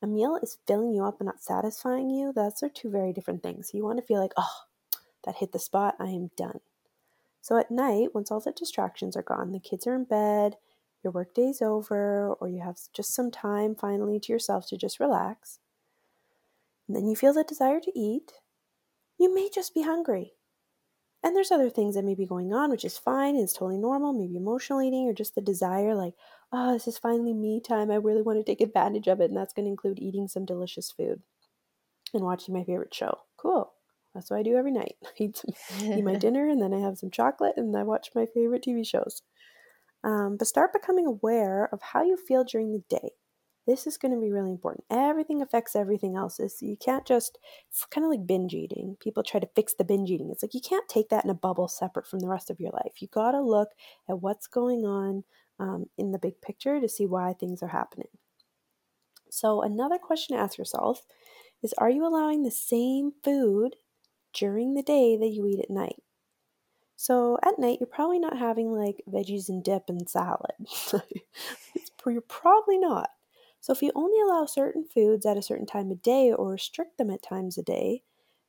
a 0.05 0.07
meal 0.07 0.39
is 0.43 0.59
filling 0.67 0.93
you 0.93 1.05
up 1.05 1.21
and 1.21 1.27
not 1.27 1.43
satisfying 1.43 2.11
you, 2.11 2.33
those 2.33 2.63
are 2.63 2.69
two 2.69 2.91
very 2.91 3.13
different 3.13 3.43
things. 3.43 3.73
You 3.73 3.85
want 3.85 3.99
to 3.99 4.05
feel 4.05 4.21
like, 4.21 4.33
oh, 4.37 4.57
that 5.25 5.37
hit 5.37 5.53
the 5.53 5.59
spot, 5.59 5.97
I 5.99 6.09
am 6.09 6.31
done. 6.37 6.61
So 7.41 7.59
at 7.59 7.71
night, 7.71 8.15
once 8.15 8.31
all 8.31 8.41
the 8.41 8.53
distractions 8.53 9.17
are 9.17 9.23
gone, 9.23 9.53
the 9.53 9.59
kids 9.59 9.87
are 9.87 9.95
in 9.95 10.05
bed, 10.05 10.57
your 11.03 11.13
workday's 11.13 11.61
over, 11.61 12.35
or 12.35 12.49
you 12.49 12.61
have 12.61 12.79
just 12.93 13.15
some 13.15 13.31
time 13.31 13.75
finally 13.75 14.21
to 14.21 14.33
yourself 14.33 14.67
to 14.69 14.77
just 14.77 15.01
relax, 15.01 15.59
and 16.87 16.97
then 16.97 17.07
you 17.07 17.17
feel 17.17 17.33
the 17.33 17.45
desire 17.45 17.81
to 17.81 17.99
eat, 17.99 18.33
you 19.19 19.35
may 19.35 19.49
just 19.49 19.75
be 19.75 19.83
hungry. 19.83 20.35
And 21.25 21.35
there's 21.35 21.51
other 21.51 21.71
things 21.71 21.97
that 21.97 22.05
may 22.05 22.15
be 22.15 22.27
going 22.27 22.53
on, 22.53 22.71
which 22.71 22.85
is 22.85 22.99
fine 22.99 23.35
and 23.35 23.43
it's 23.43 23.55
totally 23.55 23.79
normal, 23.79 24.13
maybe 24.13 24.37
emotional 24.37 24.83
eating 24.83 25.09
or 25.09 25.15
just 25.15 25.35
the 25.35 25.41
desire, 25.41 25.95
like, 25.95 26.15
oh, 26.53 26.75
this 26.75 26.87
is 26.87 26.99
finally 26.99 27.33
me 27.35 27.61
time. 27.61 27.91
I 27.91 27.97
really 27.97 28.23
want 28.23 28.39
to 28.39 28.45
take 28.45 28.61
advantage 28.61 29.09
of 29.09 29.21
it. 29.21 29.27
And 29.27 29.37
that's 29.37 29.55
going 29.55 29.65
to 29.65 29.71
include 29.71 29.99
eating 29.99 30.29
some 30.29 30.45
delicious 30.45 30.93
food 30.93 31.23
and 32.15 32.25
watching 32.25 32.55
my 32.55 32.65
favorite 32.65 32.95
show. 32.95 33.21
Cool. 33.37 33.73
That's 34.15 34.31
what 34.31 34.39
I 34.39 34.43
do 34.45 34.57
every 34.57 34.73
night. 34.73 34.97
I 35.05 35.11
eat, 35.19 35.37
some, 35.37 35.55
eat 35.95 36.03
my 36.05 36.15
dinner 36.17 36.49
and 36.49 36.63
then 36.63 36.75
I 36.75 36.81
have 36.81 36.99
some 36.99 37.11
chocolate 37.11 37.55
and 37.57 37.77
I 37.77 37.85
watch 37.85 38.11
my 38.15 38.27
favorite 38.27 38.63
TV 38.65 38.85
shows. 38.85 39.23
Um, 40.05 40.37
but 40.37 40.49
start 40.49 40.73
becoming 40.73 41.07
aware 41.07 41.69
of 41.73 41.83
how 41.83 42.03
you 42.05 42.17
feel 42.17 42.45
during 42.45 42.73
the 42.73 42.85
day. 42.89 43.11
This 43.67 43.87
is 43.87 43.97
going 43.97 44.13
to 44.13 44.21
be 44.21 44.31
really 44.31 44.51
important. 44.51 44.85
Everything 44.91 45.41
affects 45.41 45.75
everything 45.75 46.17
else. 46.17 46.39
It's, 46.39 46.61
you 46.61 46.77
can't 46.77 47.07
just, 47.07 47.39
it's 47.71 47.87
kind 47.87 48.05
of 48.05 48.11
like 48.11 48.27
binge 48.27 48.53
eating. 48.53 48.97
People 49.01 49.23
try 49.23 49.41
to 49.41 49.49
fix 49.57 49.73
the 49.73 49.85
binge 49.85 50.11
eating. 50.11 50.31
It's 50.31 50.43
like 50.43 50.53
you 50.53 50.61
can't 50.61 50.89
take 50.89 51.09
that 51.09 51.25
in 51.25 51.31
a 51.31 51.35
bubble 51.35 51.69
separate 51.69 52.07
from 52.07 52.21
the 52.21 52.29
rest 52.29 52.51
of 52.51 52.61
your 52.61 52.73
life. 52.73 53.01
You 53.01 53.09
got 53.09 53.33
to 53.33 53.41
look 53.41 53.71
at 54.09 54.21
what's 54.21 54.47
going 54.47 54.85
on 54.85 55.25
um, 55.59 55.87
in 55.97 56.13
the 56.13 56.19
big 56.19 56.41
picture 56.43 56.81
to 56.81 56.89
see 56.89 57.07
why 57.07 57.33
things 57.33 57.63
are 57.63 57.69
happening. 57.69 58.09
So, 59.31 59.63
another 59.63 59.99
question 59.99 60.37
to 60.37 60.43
ask 60.43 60.59
yourself 60.59 61.03
is 61.63 61.73
Are 61.79 61.91
you 61.91 62.07
allowing 62.07 62.43
the 62.43 62.51
same 62.51 63.13
food 63.23 63.77
during 64.33 64.75
the 64.75 64.83
day 64.83 65.17
that 65.17 65.31
you 65.31 65.47
eat 65.47 65.61
at 65.61 65.71
night? 65.71 66.03
So, 66.97 67.39
at 67.43 67.59
night, 67.59 67.79
you're 67.81 67.89
probably 67.89 68.19
not 68.19 68.39
having 68.39 68.73
like 68.73 69.03
veggies 69.09 69.49
and 69.49 69.65
dip 69.65 69.85
and 69.89 70.09
salad. 70.09 70.53
you're 72.07 72.21
probably 72.21 72.79
not. 72.79 73.11
So, 73.65 73.73
if 73.73 73.83
you 73.83 73.91
only 73.95 74.21
allow 74.21 74.45
certain 74.47 74.85
foods 74.85 75.25
at 75.27 75.39
a 75.39 75.43
certain 75.43 75.67
time 75.67 75.91
of 75.91 76.03
day 76.03 76.31
or 76.33 76.51
restrict 76.53 76.99
them 76.99 77.11
at 77.11 77.23
times 77.23 77.57
a 77.59 77.63
day, 77.63 78.03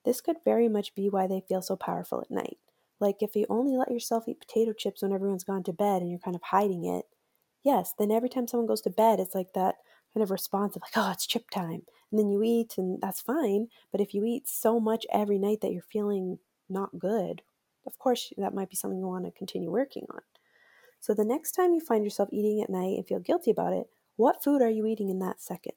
this 0.03 0.22
could 0.22 0.43
very 0.43 0.67
much 0.69 0.93
be 0.93 1.10
why 1.10 1.25
they 1.27 1.41
feel 1.41 1.62
so 1.62 1.75
powerful 1.77 2.22
at 2.22 2.29
night. 2.31 2.60
Like 3.00 3.22
if 3.24 3.36
you 3.36 3.45
only 3.50 3.77
let 3.77 3.91
yourself 3.91 4.27
eat 4.27 4.39
potato 4.41 4.74
chips 4.74 5.01
when 5.01 5.13
everyone's 5.13 5.43
gone 5.45 5.63
to 5.63 5.74
bed 5.74 6.01
and 6.01 6.10
you're 6.12 6.19
kind 6.19 6.36
of 6.36 6.43
hiding 6.43 6.86
it, 6.86 7.05
yes, 7.63 7.93
then 7.98 8.12
every 8.12 8.29
time 8.29 8.48
someone 8.48 8.67
goes 8.67 8.81
to 8.81 8.89
bed, 8.89 9.19
it's 9.19 9.36
like 9.36 9.53
that 9.53 9.75
kind 10.13 10.24
of 10.24 10.31
response 10.31 10.75
of 10.75 10.81
like, 10.81 10.98
oh, 10.98 11.12
it's 11.12 11.25
chip 11.27 11.50
time. 11.50 11.86
And 12.12 12.19
then 12.19 12.29
you 12.29 12.43
eat, 12.43 12.77
and 12.77 13.01
that's 13.01 13.22
fine. 13.22 13.69
But 13.91 14.01
if 14.01 14.13
you 14.13 14.24
eat 14.25 14.48
so 14.50 14.79
much 14.79 15.05
every 15.12 15.39
night 15.39 15.62
that 15.62 15.72
you're 15.72 15.81
feeling 15.81 16.39
not 16.69 17.00
good, 17.00 17.41
of 17.88 17.98
course, 18.00 18.31
that 18.38 18.53
might 18.53 18.69
be 18.69 18.75
something 18.75 19.00
you 19.00 19.07
want 19.07 19.25
to 19.25 19.31
continue 19.31 19.72
working 19.72 20.05
on. 20.12 20.22
So 21.00 21.13
the 21.13 21.25
next 21.25 21.53
time 21.53 21.74
you 21.74 21.81
find 21.81 22.03
yourself 22.03 22.29
eating 22.34 22.62
at 22.62 22.69
night 22.69 22.98
and 22.98 23.07
feel 23.07 23.19
guilty 23.19 23.51
about 23.51 23.74
it, 23.74 23.89
what 24.15 24.43
food 24.43 24.62
are 24.62 24.69
you 24.69 24.86
eating 24.86 25.10
in 25.10 25.19
that 25.19 25.41
second? 25.41 25.74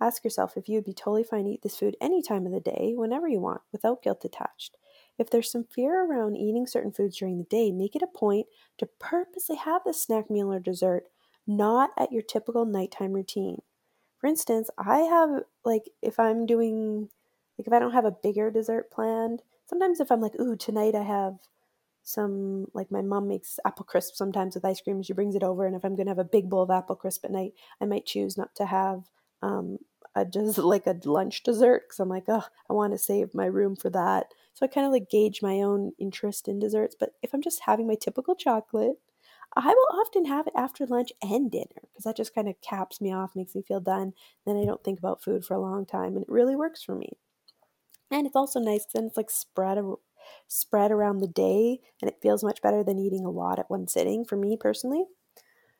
Ask 0.00 0.24
yourself 0.24 0.56
if 0.56 0.68
you 0.68 0.76
would 0.76 0.84
be 0.84 0.92
totally 0.92 1.24
fine 1.24 1.44
to 1.44 1.50
eat 1.50 1.62
this 1.62 1.78
food 1.78 1.96
any 2.00 2.20
time 2.20 2.46
of 2.46 2.52
the 2.52 2.60
day, 2.60 2.92
whenever 2.96 3.28
you 3.28 3.40
want, 3.40 3.62
without 3.72 4.02
guilt 4.02 4.24
attached. 4.24 4.76
If 5.18 5.30
there's 5.30 5.50
some 5.50 5.64
fear 5.64 6.04
around 6.04 6.36
eating 6.36 6.66
certain 6.66 6.92
foods 6.92 7.16
during 7.16 7.38
the 7.38 7.44
day, 7.44 7.70
make 7.70 7.94
it 7.94 8.02
a 8.02 8.06
point 8.06 8.46
to 8.78 8.88
purposely 8.98 9.56
have 9.56 9.82
the 9.84 9.94
snack 9.94 10.30
meal 10.30 10.52
or 10.52 10.58
dessert 10.58 11.04
not 11.46 11.90
at 11.98 12.10
your 12.10 12.22
typical 12.22 12.64
nighttime 12.64 13.12
routine. 13.12 13.60
For 14.18 14.26
instance, 14.26 14.70
I 14.78 15.00
have 15.00 15.42
like 15.64 15.90
if 16.02 16.18
I'm 16.18 16.46
doing 16.46 17.08
like 17.58 17.66
if 17.66 17.72
I 17.72 17.78
don't 17.78 17.92
have 17.92 18.06
a 18.06 18.16
bigger 18.22 18.50
dessert 18.50 18.90
planned, 18.90 19.42
sometimes 19.66 20.00
if 20.00 20.10
I'm 20.10 20.20
like, 20.20 20.38
ooh, 20.40 20.56
tonight 20.56 20.94
I 20.94 21.02
have 21.02 21.36
some 22.04 22.66
like 22.74 22.90
my 22.90 23.02
mom 23.02 23.26
makes 23.26 23.58
apple 23.64 23.84
crisp 23.84 24.14
sometimes 24.14 24.54
with 24.54 24.64
ice 24.64 24.80
cream 24.80 25.02
she 25.02 25.12
brings 25.12 25.34
it 25.34 25.42
over 25.42 25.66
and 25.66 25.74
if 25.74 25.84
i'm 25.84 25.96
going 25.96 26.06
to 26.06 26.10
have 26.10 26.18
a 26.18 26.24
big 26.24 26.48
bowl 26.48 26.62
of 26.62 26.70
apple 26.70 26.94
crisp 26.94 27.24
at 27.24 27.30
night 27.30 27.52
i 27.80 27.84
might 27.84 28.06
choose 28.06 28.36
not 28.36 28.54
to 28.54 28.66
have 28.66 29.04
um, 29.42 29.78
a 30.14 30.24
just 30.24 30.58
like 30.58 30.86
a 30.86 30.98
lunch 31.04 31.42
dessert 31.42 31.84
because 31.86 31.98
i'm 31.98 32.08
like 32.08 32.24
oh 32.28 32.44
i 32.70 32.72
want 32.72 32.92
to 32.92 32.98
save 32.98 33.34
my 33.34 33.46
room 33.46 33.74
for 33.74 33.90
that 33.90 34.26
so 34.52 34.64
i 34.64 34.68
kind 34.68 34.86
of 34.86 34.92
like 34.92 35.10
gauge 35.10 35.42
my 35.42 35.60
own 35.60 35.92
interest 35.98 36.46
in 36.46 36.58
desserts 36.58 36.94
but 36.98 37.14
if 37.22 37.32
i'm 37.34 37.42
just 37.42 37.62
having 37.64 37.86
my 37.86 37.96
typical 37.96 38.34
chocolate 38.34 38.96
I 39.56 39.68
will 39.68 40.00
often 40.00 40.24
have 40.24 40.46
it 40.48 40.52
after 40.56 40.84
lunch 40.84 41.12
and 41.22 41.50
dinner 41.50 41.82
because 41.82 42.04
that 42.04 42.16
just 42.16 42.34
kind 42.34 42.48
of 42.48 42.60
caps 42.60 43.00
me 43.00 43.12
off, 43.12 43.36
makes 43.36 43.54
me 43.54 43.62
feel 43.62 43.80
done. 43.80 44.12
Then 44.44 44.56
I 44.56 44.64
don't 44.64 44.82
think 44.82 44.98
about 44.98 45.22
food 45.22 45.44
for 45.44 45.54
a 45.54 45.60
long 45.60 45.86
time, 45.86 46.16
and 46.16 46.22
it 46.22 46.28
really 46.28 46.56
works 46.56 46.82
for 46.82 46.94
me. 46.96 47.12
And 48.10 48.26
it's 48.26 48.36
also 48.36 48.60
nice 48.60 48.84
because 48.84 49.06
it's 49.06 49.16
like 49.16 49.30
spread 49.30 49.78
spread 50.48 50.90
around 50.90 51.18
the 51.18 51.28
day, 51.28 51.80
and 52.00 52.10
it 52.10 52.20
feels 52.22 52.44
much 52.44 52.62
better 52.62 52.82
than 52.82 52.98
eating 52.98 53.24
a 53.24 53.30
lot 53.30 53.58
at 53.58 53.70
one 53.70 53.88
sitting 53.88 54.24
for 54.24 54.36
me 54.36 54.56
personally. 54.58 55.04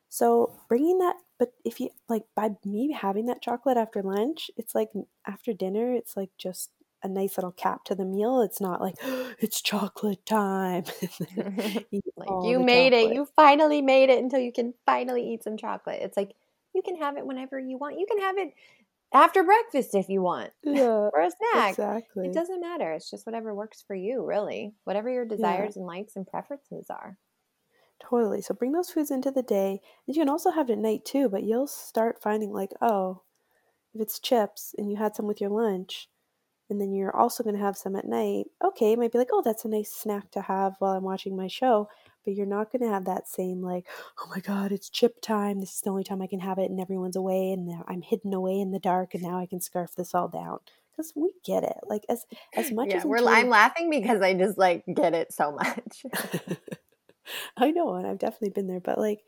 So 0.09 0.57
bringing 0.69 0.99
that, 0.99 1.15
but 1.37 1.53
if 1.65 1.79
you 1.79 1.89
like 2.07 2.23
by 2.35 2.51
me 2.63 2.91
having 2.91 3.25
that 3.25 3.41
chocolate 3.41 3.77
after 3.77 4.01
lunch, 4.01 4.49
it's 4.57 4.75
like 4.75 4.91
after 5.27 5.53
dinner, 5.53 5.93
it's 5.93 6.15
like 6.15 6.29
just 6.37 6.71
a 7.03 7.07
nice 7.07 7.37
little 7.37 7.51
cap 7.51 7.83
to 7.85 7.95
the 7.95 8.05
meal. 8.05 8.41
It's 8.41 8.61
not 8.61 8.81
like 8.81 8.95
it's 9.39 9.61
chocolate 9.61 10.25
time. 10.25 10.85
like 11.37 12.29
you 12.43 12.59
made 12.59 12.93
chocolate. 12.93 13.11
it. 13.11 13.13
You 13.13 13.27
finally 13.35 13.81
made 13.81 14.09
it 14.09 14.19
until 14.19 14.39
you 14.39 14.51
can 14.51 14.73
finally 14.85 15.33
eat 15.33 15.43
some 15.43 15.57
chocolate. 15.57 16.01
It's 16.01 16.17
like 16.17 16.33
you 16.73 16.81
can 16.81 16.97
have 16.97 17.17
it 17.17 17.25
whenever 17.25 17.59
you 17.59 17.77
want. 17.77 17.99
You 17.99 18.05
can 18.05 18.19
have 18.19 18.37
it 18.37 18.53
after 19.15 19.43
breakfast 19.43 19.95
if 19.95 20.09
you 20.09 20.21
want. 20.21 20.51
Yeah. 20.63 21.09
or 21.13 21.21
a 21.21 21.31
snack. 21.31 21.71
Exactly. 21.71 22.27
It 22.27 22.33
doesn't 22.33 22.59
matter. 22.59 22.91
It's 22.91 23.09
just 23.09 23.25
whatever 23.25 23.55
works 23.55 23.83
for 23.85 23.95
you, 23.95 24.25
really. 24.25 24.73
Whatever 24.83 25.09
your 25.09 25.25
desires 25.25 25.73
yeah. 25.75 25.81
and 25.81 25.87
likes 25.87 26.15
and 26.15 26.27
preferences 26.27 26.87
are. 26.89 27.17
Totally. 28.03 28.41
So 28.41 28.53
bring 28.53 28.73
those 28.73 28.89
foods 28.89 29.11
into 29.11 29.31
the 29.31 29.41
day. 29.41 29.79
And 30.05 30.15
you 30.15 30.21
can 30.21 30.29
also 30.29 30.51
have 30.51 30.69
it 30.69 30.73
at 30.73 30.79
night 30.79 31.05
too, 31.05 31.29
but 31.29 31.43
you'll 31.43 31.67
start 31.67 32.21
finding 32.21 32.51
like, 32.51 32.71
oh, 32.81 33.21
if 33.93 34.01
it's 34.01 34.19
chips 34.19 34.75
and 34.77 34.91
you 34.91 34.97
had 34.97 35.15
some 35.15 35.27
with 35.27 35.39
your 35.39 35.49
lunch, 35.49 36.09
and 36.69 36.81
then 36.81 36.91
you're 36.91 37.15
also 37.15 37.43
going 37.43 37.55
to 37.55 37.61
have 37.61 37.77
some 37.77 37.95
at 37.95 38.07
night, 38.07 38.45
okay, 38.63 38.91
it 38.91 38.99
might 38.99 39.11
be 39.11 39.19
like, 39.19 39.29
oh, 39.31 39.41
that's 39.45 39.65
a 39.65 39.69
nice 39.69 39.91
snack 39.91 40.31
to 40.31 40.41
have 40.41 40.75
while 40.79 40.93
I'm 40.93 41.03
watching 41.03 41.37
my 41.37 41.47
show. 41.47 41.87
But 42.25 42.33
you're 42.33 42.45
not 42.45 42.71
going 42.71 42.81
to 42.81 42.93
have 42.93 43.05
that 43.05 43.27
same, 43.27 43.61
like, 43.61 43.85
oh 44.19 44.27
my 44.29 44.39
God, 44.39 44.71
it's 44.71 44.89
chip 44.89 45.21
time. 45.21 45.59
This 45.59 45.75
is 45.75 45.81
the 45.81 45.91
only 45.91 46.03
time 46.03 46.21
I 46.21 46.27
can 46.27 46.39
have 46.39 46.57
it, 46.57 46.69
and 46.69 46.79
everyone's 46.79 47.15
away, 47.15 47.51
and 47.51 47.71
I'm 47.87 48.01
hidden 48.01 48.33
away 48.33 48.59
in 48.59 48.71
the 48.71 48.79
dark, 48.79 49.13
and 49.13 49.23
now 49.23 49.37
I 49.37 49.45
can 49.45 49.61
scarf 49.61 49.95
this 49.95 50.13
all 50.13 50.27
down. 50.27 50.59
Because 50.91 51.13
we 51.15 51.31
get 51.43 51.63
it. 51.63 51.77
Like, 51.87 52.03
as 52.09 52.25
as 52.55 52.71
much 52.71 52.89
yeah, 52.89 52.97
as 52.97 53.05
we're, 53.05 53.25
I'm 53.27 53.49
laughing 53.49 53.89
because 53.89 54.21
I 54.21 54.33
just 54.33 54.57
like 54.57 54.83
get 54.93 55.13
it 55.13 55.33
so 55.33 55.51
much. 55.51 56.05
I 57.57 57.71
know, 57.71 57.95
and 57.95 58.07
I've 58.07 58.19
definitely 58.19 58.51
been 58.51 58.67
there, 58.67 58.79
but 58.79 58.97
like, 58.97 59.19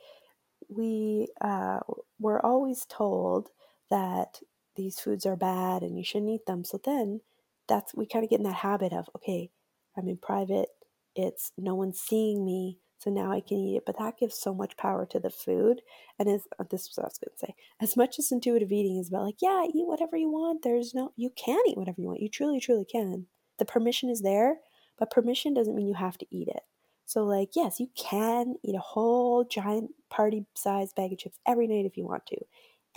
we 0.69 1.27
uh, 1.41 1.79
we're 2.19 2.41
always 2.41 2.85
told 2.89 3.49
that 3.89 4.39
these 4.75 4.99
foods 4.99 5.25
are 5.25 5.35
bad 5.35 5.81
and 5.81 5.97
you 5.97 6.03
shouldn't 6.03 6.31
eat 6.31 6.45
them. 6.45 6.63
So 6.63 6.79
then 6.83 7.21
that's 7.67 7.93
we 7.95 8.05
kind 8.05 8.23
of 8.23 8.29
get 8.29 8.39
in 8.39 8.45
that 8.45 8.53
habit 8.53 8.93
of 8.93 9.09
okay, 9.15 9.51
I'm 9.97 10.07
in 10.07 10.17
private, 10.17 10.69
it's 11.15 11.51
no 11.57 11.75
one's 11.75 11.99
seeing 11.99 12.45
me, 12.45 12.79
so 12.97 13.11
now 13.11 13.31
I 13.31 13.41
can 13.41 13.57
eat 13.57 13.77
it. 13.77 13.83
But 13.85 13.97
that 13.99 14.17
gives 14.17 14.39
so 14.39 14.53
much 14.53 14.77
power 14.77 15.05
to 15.05 15.19
the 15.19 15.29
food. 15.29 15.81
And 16.19 16.27
as 16.29 16.41
uh, 16.59 16.63
this 16.69 16.89
was 16.89 16.97
what 16.97 17.05
I 17.05 17.07
was 17.07 17.19
gonna 17.19 17.37
say, 17.37 17.55
as 17.81 17.95
much 17.97 18.19
as 18.19 18.31
intuitive 18.31 18.71
eating 18.71 18.97
is 18.97 19.09
about 19.09 19.23
like, 19.23 19.41
yeah, 19.41 19.65
eat 19.65 19.87
whatever 19.87 20.17
you 20.17 20.29
want. 20.29 20.63
There's 20.63 20.93
no 20.93 21.11
you 21.15 21.31
can 21.35 21.61
eat 21.67 21.77
whatever 21.77 22.01
you 22.01 22.07
want. 22.07 22.21
You 22.21 22.29
truly, 22.29 22.59
truly 22.59 22.85
can. 22.85 23.27
The 23.59 23.65
permission 23.65 24.09
is 24.09 24.21
there, 24.21 24.57
but 24.97 25.11
permission 25.11 25.53
doesn't 25.53 25.75
mean 25.75 25.87
you 25.87 25.95
have 25.95 26.17
to 26.19 26.27
eat 26.31 26.47
it. 26.47 26.61
So, 27.05 27.23
like, 27.23 27.51
yes, 27.55 27.79
you 27.79 27.87
can 27.95 28.55
eat 28.65 28.75
a 28.75 28.79
whole 28.79 29.45
giant 29.45 29.91
party 30.09 30.45
sized 30.55 30.95
bag 30.95 31.13
of 31.13 31.19
chips 31.19 31.39
every 31.47 31.65
night 31.65 31.85
if 31.85 31.95
you 31.95 32.05
want 32.05 32.25
to. 32.27 32.37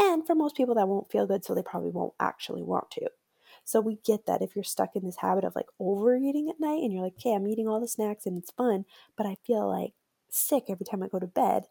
And 0.00 0.26
for 0.26 0.35
most 0.35 0.57
people, 0.57 0.75
that 0.75 0.88
won't 0.88 1.12
feel 1.12 1.26
good, 1.26 1.45
so 1.45 1.54
they 1.54 1.62
probably 1.62 1.90
won't 1.90 2.14
actually 2.19 2.62
want 2.62 2.90
to. 2.92 3.09
So 3.64 3.81
we 3.81 3.99
get 4.05 4.26
that 4.26 4.43
if 4.43 4.55
you're 4.55 4.64
stuck 4.64 4.97
in 4.97 5.05
this 5.05 5.17
habit 5.17 5.45
of 5.45 5.55
like 5.55 5.67
overeating 5.79 6.49
at 6.49 6.61
night 6.61 6.83
and 6.83 6.93
you're 6.93 7.02
like, 7.02 7.14
okay, 7.14 7.35
I'm 7.35 7.47
eating 7.47 7.69
all 7.69 7.81
the 7.81 7.88
snacks 7.88 8.26
and 8.26 8.38
it's 8.38 8.50
fun, 8.50 8.85
but 9.17 9.26
I 9.26 9.37
feel 9.47 9.69
like 9.69 9.93
sick 10.29 10.64
every 10.69 10.87
time 10.87 11.02
I 11.02 11.09
go 11.09 11.19
to 11.19 11.26
bed. 11.26 11.64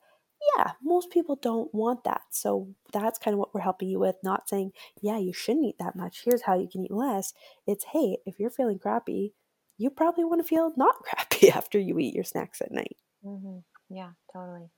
Yeah, 0.58 0.72
most 0.82 1.10
people 1.10 1.36
don't 1.36 1.74
want 1.74 2.06
that. 2.06 2.22
So 2.32 2.70
that's 2.94 3.20
kind 3.20 3.34
of 3.34 3.40
what 3.40 3.54
we're 3.54 3.62
helping 3.62 3.90
you 3.90 4.00
with. 4.00 4.16
Not 4.24 4.48
saying, 4.48 4.72
yeah, 5.02 5.18
you 5.18 5.34
shouldn't 5.34 5.66
eat 5.66 5.76
that 5.80 5.96
much. 5.96 6.22
Here's 6.24 6.44
how 6.44 6.58
you 6.58 6.70
can 6.72 6.86
eat 6.86 6.92
less. 6.92 7.34
It's, 7.68 7.86
hey, 7.92 8.18
if 8.26 8.40
you're 8.40 8.50
feeling 8.50 8.80
crappy, 8.80 9.34
you 9.78 9.90
probably 9.90 10.24
want 10.24 10.42
to 10.42 10.48
feel 10.48 10.72
not 10.78 10.96
crappy 11.04 11.52
after 11.52 11.78
you 11.78 12.00
eat 12.00 12.16
your 12.16 12.24
snacks 12.24 12.62
at 12.62 12.72
night. 12.72 12.98
Mm-hmm. 13.26 13.60
Yeah, 13.90 14.12
totally. 14.32 14.70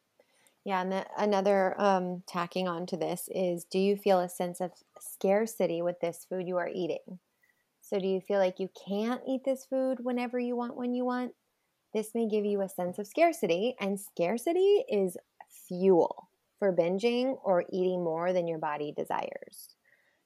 Yeah, 0.63 0.81
and 0.81 0.91
the, 0.91 1.05
another 1.17 1.79
um, 1.81 2.23
tacking 2.27 2.67
on 2.67 2.85
to 2.87 2.97
this 2.97 3.27
is 3.33 3.63
do 3.65 3.79
you 3.79 3.97
feel 3.97 4.19
a 4.19 4.29
sense 4.29 4.61
of 4.61 4.71
scarcity 4.99 5.81
with 5.81 5.99
this 5.99 6.25
food 6.29 6.47
you 6.47 6.57
are 6.57 6.69
eating? 6.69 7.19
So, 7.81 7.99
do 7.99 8.07
you 8.07 8.21
feel 8.21 8.37
like 8.39 8.59
you 8.59 8.69
can't 8.87 9.21
eat 9.27 9.41
this 9.43 9.65
food 9.65 9.99
whenever 10.03 10.39
you 10.39 10.55
want, 10.55 10.77
when 10.77 10.93
you 10.93 11.03
want? 11.03 11.33
This 11.93 12.11
may 12.13 12.27
give 12.27 12.45
you 12.45 12.61
a 12.61 12.69
sense 12.69 12.99
of 12.99 13.07
scarcity, 13.07 13.75
and 13.79 13.99
scarcity 13.99 14.85
is 14.87 15.17
fuel 15.67 16.29
for 16.59 16.71
binging 16.71 17.37
or 17.43 17.65
eating 17.71 18.03
more 18.03 18.31
than 18.31 18.47
your 18.47 18.59
body 18.59 18.93
desires. 18.95 19.75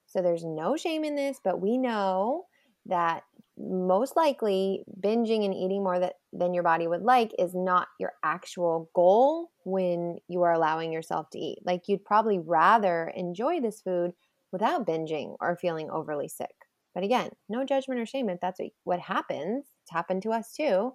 So, 0.06 0.22
there's 0.22 0.44
no 0.44 0.76
shame 0.76 1.06
in 1.06 1.16
this, 1.16 1.40
but 1.42 1.62
we 1.62 1.78
know 1.78 2.46
that 2.88 3.24
most 3.58 4.16
likely 4.16 4.84
binging 5.00 5.46
and 5.46 5.54
eating 5.54 5.84
more 5.84 6.00
that, 6.00 6.16
than 6.34 6.54
your 6.54 6.64
body 6.64 6.88
would 6.88 7.04
like 7.04 7.32
is 7.40 7.54
not 7.56 7.88
your 8.00 8.14
actual 8.24 8.90
goal 8.94 9.52
when 9.64 10.18
you 10.28 10.42
are 10.44 10.54
allowing 10.54 10.92
yourself 10.92 11.30
to 11.32 11.40
eat. 11.40 11.60
Like 11.64 11.84
you'd 11.88 12.06
probably 12.06 12.40
rather 12.40 13.12
enjoy 13.16 13.62
this 13.62 13.82
food 13.82 14.12
without 14.52 14.86
binging 14.86 15.36
or 15.40 15.58
feeling 15.58 15.90
overly 15.90 16.28
sick. 16.28 16.54
But 16.94 17.04
again, 17.04 17.30
no 17.50 17.66
judgment 17.66 18.00
or 18.00 18.06
shame 18.06 18.30
if 18.30 18.40
that's 18.42 18.60
what, 18.60 18.72
what 18.84 19.00
happens. 19.00 19.66
It's 19.84 19.92
happened 19.92 20.24
to 20.24 20.32
us 20.32 20.54
too. 20.54 20.94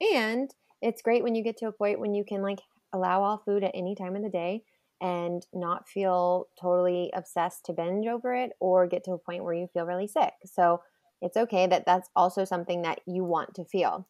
And 0.00 0.50
it's 0.80 1.02
great 1.02 1.22
when 1.22 1.34
you 1.34 1.42
get 1.42 1.56
to 1.58 1.66
a 1.66 1.72
point 1.72 2.00
when 2.00 2.14
you 2.14 2.24
can 2.24 2.42
like 2.42 2.60
allow 2.92 3.22
all 3.22 3.42
food 3.44 3.64
at 3.64 3.72
any 3.74 3.94
time 3.94 4.16
of 4.16 4.22
the 4.22 4.28
day 4.28 4.62
and 5.00 5.46
not 5.52 5.88
feel 5.88 6.46
totally 6.60 7.10
obsessed 7.14 7.64
to 7.66 7.72
binge 7.72 8.06
over 8.06 8.34
it 8.34 8.52
or 8.60 8.86
get 8.86 9.04
to 9.04 9.12
a 9.12 9.18
point 9.18 9.44
where 9.44 9.54
you 9.54 9.68
feel 9.72 9.86
really 9.86 10.08
sick. 10.08 10.32
So 10.44 10.80
it's 11.20 11.36
okay 11.36 11.66
that 11.66 11.86
that's 11.86 12.10
also 12.14 12.44
something 12.44 12.82
that 12.82 13.00
you 13.06 13.24
want 13.24 13.54
to 13.54 13.64
feel. 13.64 14.06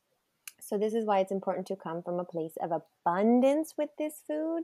So, 0.60 0.76
this 0.76 0.94
is 0.94 1.04
why 1.04 1.20
it's 1.20 1.32
important 1.32 1.66
to 1.68 1.76
come 1.76 2.02
from 2.02 2.18
a 2.18 2.24
place 2.24 2.56
of 2.60 2.72
abundance 2.72 3.74
with 3.78 3.90
this 3.98 4.22
food 4.26 4.62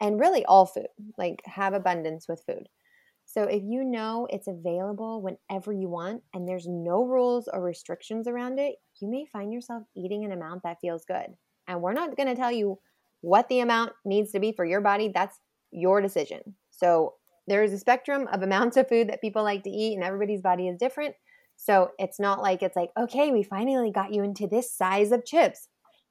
and 0.00 0.20
really 0.20 0.44
all 0.44 0.66
food, 0.66 0.88
like 1.16 1.42
have 1.44 1.74
abundance 1.74 2.26
with 2.28 2.42
food. 2.46 2.68
So, 3.26 3.42
if 3.42 3.62
you 3.64 3.84
know 3.84 4.26
it's 4.30 4.48
available 4.48 5.20
whenever 5.20 5.72
you 5.72 5.88
want 5.88 6.22
and 6.32 6.48
there's 6.48 6.66
no 6.66 7.04
rules 7.04 7.48
or 7.52 7.60
restrictions 7.60 8.26
around 8.26 8.58
it, 8.58 8.76
you 9.00 9.08
may 9.08 9.26
find 9.26 9.52
yourself 9.52 9.82
eating 9.94 10.24
an 10.24 10.32
amount 10.32 10.62
that 10.62 10.80
feels 10.80 11.04
good. 11.04 11.36
And 11.68 11.82
we're 11.82 11.92
not 11.92 12.16
going 12.16 12.28
to 12.28 12.36
tell 12.36 12.52
you 12.52 12.78
what 13.20 13.48
the 13.48 13.60
amount 13.60 13.92
needs 14.04 14.30
to 14.32 14.40
be 14.40 14.52
for 14.52 14.64
your 14.64 14.80
body, 14.80 15.10
that's 15.12 15.40
your 15.70 16.00
decision. 16.00 16.54
So, 16.70 17.14
there 17.48 17.62
is 17.62 17.72
a 17.72 17.78
spectrum 17.78 18.28
of 18.32 18.42
amounts 18.42 18.76
of 18.76 18.88
food 18.88 19.08
that 19.08 19.20
people 19.20 19.42
like 19.42 19.62
to 19.64 19.70
eat, 19.70 19.94
and 19.94 20.02
everybody's 20.02 20.40
body 20.40 20.68
is 20.68 20.78
different. 20.78 21.14
So 21.56 21.90
it's 21.98 22.20
not 22.20 22.42
like 22.42 22.62
it's 22.62 22.76
like, 22.76 22.90
okay, 22.98 23.32
we 23.32 23.42
finally 23.42 23.90
got 23.90 24.12
you 24.12 24.22
into 24.22 24.46
this 24.46 24.72
size 24.72 25.10
of 25.12 25.24
chips. 25.24 25.68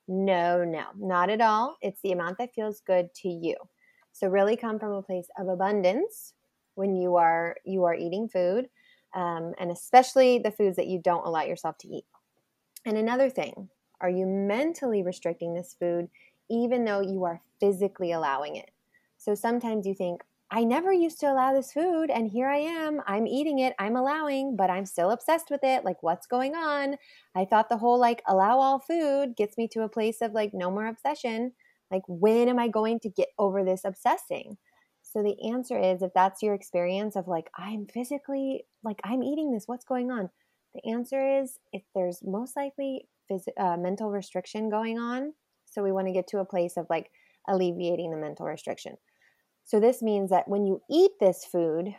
No, 0.07 0.63
no, 0.63 0.85
not 0.97 1.29
at 1.29 1.41
all. 1.41 1.77
It's 1.81 2.01
the 2.01 2.11
amount 2.11 2.37
that 2.37 2.53
feels 2.53 2.81
good 2.81 3.13
to 3.21 3.29
you. 3.29 3.55
So 4.11 4.27
really 4.27 4.57
come 4.57 4.79
from 4.79 4.91
a 4.91 5.01
place 5.01 5.27
of 5.37 5.47
abundance 5.47 6.33
when 6.75 6.95
you 6.95 7.15
are 7.15 7.55
you 7.65 7.83
are 7.85 7.95
eating 7.95 8.27
food, 8.27 8.67
um, 9.15 9.53
and 9.59 9.71
especially 9.71 10.39
the 10.39 10.51
foods 10.51 10.75
that 10.75 10.87
you 10.87 10.99
don't 11.01 11.25
allow 11.25 11.43
yourself 11.43 11.77
to 11.79 11.87
eat. 11.87 12.05
And 12.85 12.97
another 12.97 13.29
thing, 13.29 13.69
are 14.01 14.09
you 14.09 14.25
mentally 14.25 15.03
restricting 15.03 15.53
this 15.53 15.75
food 15.79 16.09
even 16.49 16.85
though 16.85 17.01
you 17.01 17.23
are 17.23 17.41
physically 17.59 18.11
allowing 18.11 18.55
it? 18.55 18.69
So 19.17 19.33
sometimes 19.33 19.87
you 19.87 19.95
think, 19.95 20.21
I 20.51 20.63
never 20.63 20.93
used 20.93 21.19
to 21.21 21.31
allow 21.31 21.53
this 21.53 21.73
food, 21.73 22.09
and 22.09 22.29
here 22.29 22.47
I 22.47 22.57
am. 22.57 23.01
I'm 23.07 23.27
eating 23.27 23.59
it, 23.59 23.73
I'm 23.79 23.95
allowing, 23.95 24.55
but 24.55 24.69
I'm 24.69 24.85
still 24.85 25.11
obsessed 25.11 25.49
with 25.49 25.63
it. 25.63 25.83
Like, 25.83 26.01
what's 26.03 26.27
going 26.27 26.55
on? 26.55 26.97
I 27.35 27.45
thought 27.45 27.69
the 27.69 27.77
whole 27.77 27.99
like 27.99 28.21
allow 28.27 28.59
all 28.59 28.79
food 28.79 29.35
gets 29.35 29.57
me 29.57 29.67
to 29.69 29.81
a 29.83 29.89
place 29.89 30.21
of 30.21 30.33
like 30.33 30.51
no 30.53 30.69
more 30.71 30.85
obsession. 30.87 31.53
Like, 31.91 32.03
when 32.07 32.47
am 32.49 32.59
I 32.59 32.67
going 32.67 32.99
to 33.01 33.09
get 33.09 33.29
over 33.39 33.63
this 33.63 33.83
obsessing? 33.85 34.57
So 35.01 35.23
the 35.23 35.35
answer 35.51 35.79
is 35.79 36.01
if 36.01 36.11
that's 36.13 36.41
your 36.41 36.53
experience 36.53 37.15
of 37.15 37.27
like, 37.27 37.49
I'm 37.57 37.87
physically, 37.87 38.65
like, 38.83 38.99
I'm 39.03 39.23
eating 39.23 39.51
this, 39.51 39.67
what's 39.67 39.85
going 39.85 40.11
on? 40.11 40.29
The 40.73 40.91
answer 40.91 41.41
is 41.41 41.57
if 41.73 41.83
there's 41.93 42.21
most 42.23 42.55
likely 42.55 43.07
phys- 43.31 43.47
uh, 43.57 43.77
mental 43.77 44.11
restriction 44.11 44.69
going 44.69 44.99
on. 44.99 45.33
So 45.65 45.83
we 45.83 45.91
want 45.91 46.07
to 46.07 46.13
get 46.13 46.27
to 46.29 46.39
a 46.39 46.45
place 46.45 46.77
of 46.77 46.87
like 46.89 47.11
alleviating 47.47 48.11
the 48.11 48.17
mental 48.17 48.45
restriction. 48.45 48.97
So 49.65 49.79
this 49.79 50.01
means 50.01 50.29
that 50.29 50.47
when 50.47 50.65
you 50.65 50.81
eat 50.89 51.11
this 51.19 51.43
food, 51.43 51.95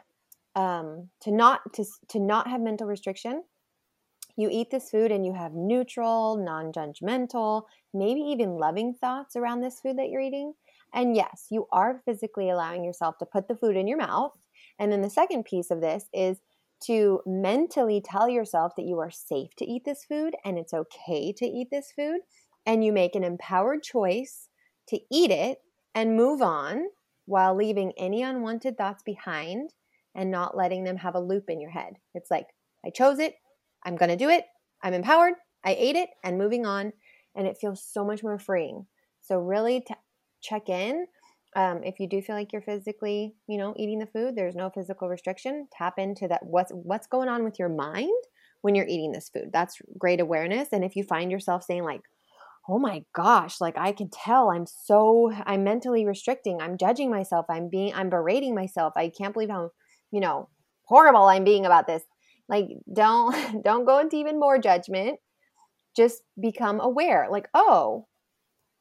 um, 0.55 1.11
to 1.21 1.31
not 1.31 1.61
to, 1.75 1.85
to 2.09 2.19
not 2.19 2.49
have 2.49 2.61
mental 2.61 2.87
restriction, 2.87 3.43
you 4.37 4.49
eat 4.51 4.71
this 4.71 4.91
food 4.91 5.11
and 5.11 5.27
you 5.27 5.33
have 5.35 5.53
neutral, 5.53 6.37
non-judgmental, 6.37 7.63
maybe 7.93 8.21
even 8.21 8.59
loving 8.59 8.95
thoughts 8.95 9.35
around 9.35 9.61
this 9.61 9.81
food 9.81 9.99
that 9.99 10.09
you're 10.11 10.21
eating. 10.21 10.53
And 10.95 11.17
yes, 11.17 11.47
you 11.51 11.67
are 11.73 12.03
physically 12.05 12.51
allowing 12.51 12.85
yourself 12.85 13.19
to 13.19 13.27
put 13.27 13.49
the 13.49 13.57
food 13.57 13.77
in 13.77 13.89
your 13.89 13.99
mouth. 13.99 14.33
And 14.79 14.93
then 14.93 15.03
the 15.03 15.11
second 15.11 15.45
piece 15.45 15.71
of 15.71 15.81
this 15.81 16.09
is 16.13 16.39
to 16.85 17.21
mentally 17.27 18.03
tell 18.05 18.29
yourself 18.29 18.73
that 18.77 18.87
you 18.87 18.99
are 19.01 19.11
safe 19.11 19.55
to 19.57 19.65
eat 19.65 19.85
this 19.85 20.05
food 20.05 20.35
and 20.45 20.59
it's 20.59 20.75
okay 20.75 21.33
to 21.33 21.47
eat 21.47 21.69
this 21.71 21.93
food. 21.97 22.21
And 22.67 22.85
you 22.85 22.93
make 22.93 23.15
an 23.15 23.25
empowered 23.25 23.83
choice 23.83 24.49
to 24.89 25.01
eat 25.11 25.31
it 25.31 25.59
and 25.95 26.17
move 26.17 26.43
on 26.43 26.85
while 27.27 27.55
leaving 27.55 27.93
any 27.99 28.23
unwanted 28.23 28.77
thoughts 28.77 29.03
behind 29.05 29.71
and 30.15 30.31
not 30.31 30.57
letting 30.57 30.85
them 30.85 30.97
have 30.97 31.15
a 31.15 31.21
loop 31.21 31.45
in 31.49 31.61
your 31.61 31.71
head. 31.71 31.95
It's 32.15 32.31
like, 32.31 32.47
I 32.85 32.91
chose 32.91 33.19
it, 33.19 33.35
I'm 33.85 33.97
going 33.97 34.09
to 34.09 34.17
do 34.17 34.31
it, 34.31 34.45
I'm 34.83 34.95
empowered, 34.95 35.35
I 35.65 35.75
ate 35.75 35.97
it, 35.97 36.09
and 36.25 36.39
moving 36.39 36.65
on. 36.65 36.93
And 37.35 37.47
it 37.47 37.59
feels 37.61 37.85
so 37.85 38.05
much 38.05 38.23
more 38.23 38.39
freeing. 38.39 38.87
So, 39.21 39.39
really, 39.39 39.83
to 39.89 39.97
check 40.41 40.69
in 40.69 41.07
um, 41.57 41.83
if 41.83 41.99
you 41.99 42.07
do 42.07 42.21
feel 42.21 42.37
like 42.37 42.53
you're 42.53 42.61
physically, 42.61 43.35
you 43.49 43.57
know, 43.57 43.73
eating 43.79 43.99
the 43.99 44.07
food, 44.07 44.37
there's 44.37 44.55
no 44.55 44.69
physical 44.69 45.09
restriction. 45.09 45.69
Tap 45.73 45.95
into 45.99 46.29
that. 46.29 46.43
What's 46.45 46.71
what's 46.71 47.07
going 47.07 47.31
on 47.31 47.45
with 47.45 47.59
your 47.59 47.71
mind 47.71 48.13
when 48.61 48.75
you're 48.75 48.87
eating 48.87 49.13
this 49.13 49.31
food? 49.31 49.51
That's 49.55 49.79
great 49.99 50.21
awareness. 50.21 50.69
And 50.73 50.85
if 50.85 50.95
you 50.97 51.03
find 51.03 51.31
yourself 51.31 51.65
saying 51.65 51.83
like, 51.83 52.03
"Oh 52.69 52.79
my 52.79 53.05
gosh, 53.15 53.61
like 53.61 53.77
I 53.79 53.93
can 53.93 54.11
tell 54.11 54.51
I'm 54.51 54.67
so 54.67 55.33
I'm 55.47 55.65
mentally 55.65 56.05
restricting. 56.07 56.61
I'm 56.61 56.79
judging 56.79 57.11
myself. 57.11 57.47
I'm 57.49 57.69
being 57.69 57.95
I'm 57.95 58.11
berating 58.11 58.55
myself. 58.55 58.95
I 58.97 59.09
can't 59.09 59.33
believe 59.35 59.51
how, 59.51 59.71
you 60.11 60.21
know, 60.21 60.49
horrible 60.85 61.25
I'm 61.25 61.45
being 61.45 61.67
about 61.67 61.87
this." 61.87 62.03
Like 62.49 62.69
don't 62.93 63.63
don't 63.65 63.85
go 63.87 63.99
into 63.99 64.17
even 64.17 64.41
more 64.41 64.59
judgment. 64.59 65.21
Just 65.97 66.23
become 66.41 66.81
aware. 66.81 67.29
Like, 67.31 67.49
"Oh, 67.55 68.07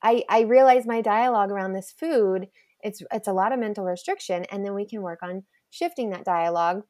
I, 0.03 0.23
I 0.29 0.41
realize 0.41 0.85
my 0.85 1.01
dialogue 1.01 1.51
around 1.51 1.73
this 1.73 1.91
food 1.91 2.47
it's 2.81 3.01
it's 3.11 3.27
a 3.27 3.33
lot 3.33 3.51
of 3.53 3.59
mental 3.59 3.85
restriction 3.85 4.45
and 4.51 4.63
then 4.63 4.75
we 4.75 4.85
can 4.85 5.01
work 5.01 5.19
on 5.23 5.43
shifting 5.71 6.11
that 6.11 6.25
dialogue 6.25 6.83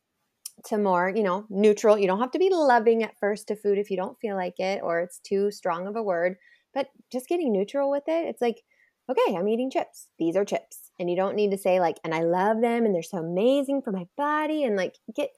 to 0.65 0.77
more 0.77 1.11
you 1.15 1.23
know 1.23 1.45
neutral 1.49 1.97
you 1.97 2.07
don't 2.07 2.19
have 2.19 2.31
to 2.31 2.39
be 2.39 2.49
loving 2.51 3.03
at 3.03 3.17
first 3.19 3.47
to 3.47 3.55
food 3.55 3.77
if 3.77 3.89
you 3.91 3.97
don't 3.97 4.19
feel 4.19 4.35
like 4.35 4.59
it 4.59 4.81
or 4.83 5.01
it's 5.01 5.19
too 5.19 5.51
strong 5.51 5.87
of 5.87 5.95
a 5.95 6.03
word 6.03 6.37
but 6.75 6.89
just 7.11 7.27
getting 7.27 7.51
neutral 7.51 7.89
with 7.89 8.03
it 8.07 8.27
it's 8.27 8.41
like 8.41 8.61
okay 9.09 9.35
i'm 9.35 9.47
eating 9.47 9.71
chips 9.71 10.07
these 10.19 10.35
are 10.35 10.45
chips 10.45 10.91
and 10.99 11.09
you 11.09 11.15
don't 11.15 11.35
need 11.35 11.49
to 11.49 11.57
say 11.57 11.79
like 11.79 11.97
and 12.03 12.13
i 12.13 12.21
love 12.21 12.61
them 12.61 12.85
and 12.85 12.93
they're 12.93 13.01
so 13.01 13.17
amazing 13.17 13.81
for 13.81 13.91
my 13.91 14.05
body 14.15 14.63
and 14.63 14.75
like 14.75 14.95
get 15.15 15.29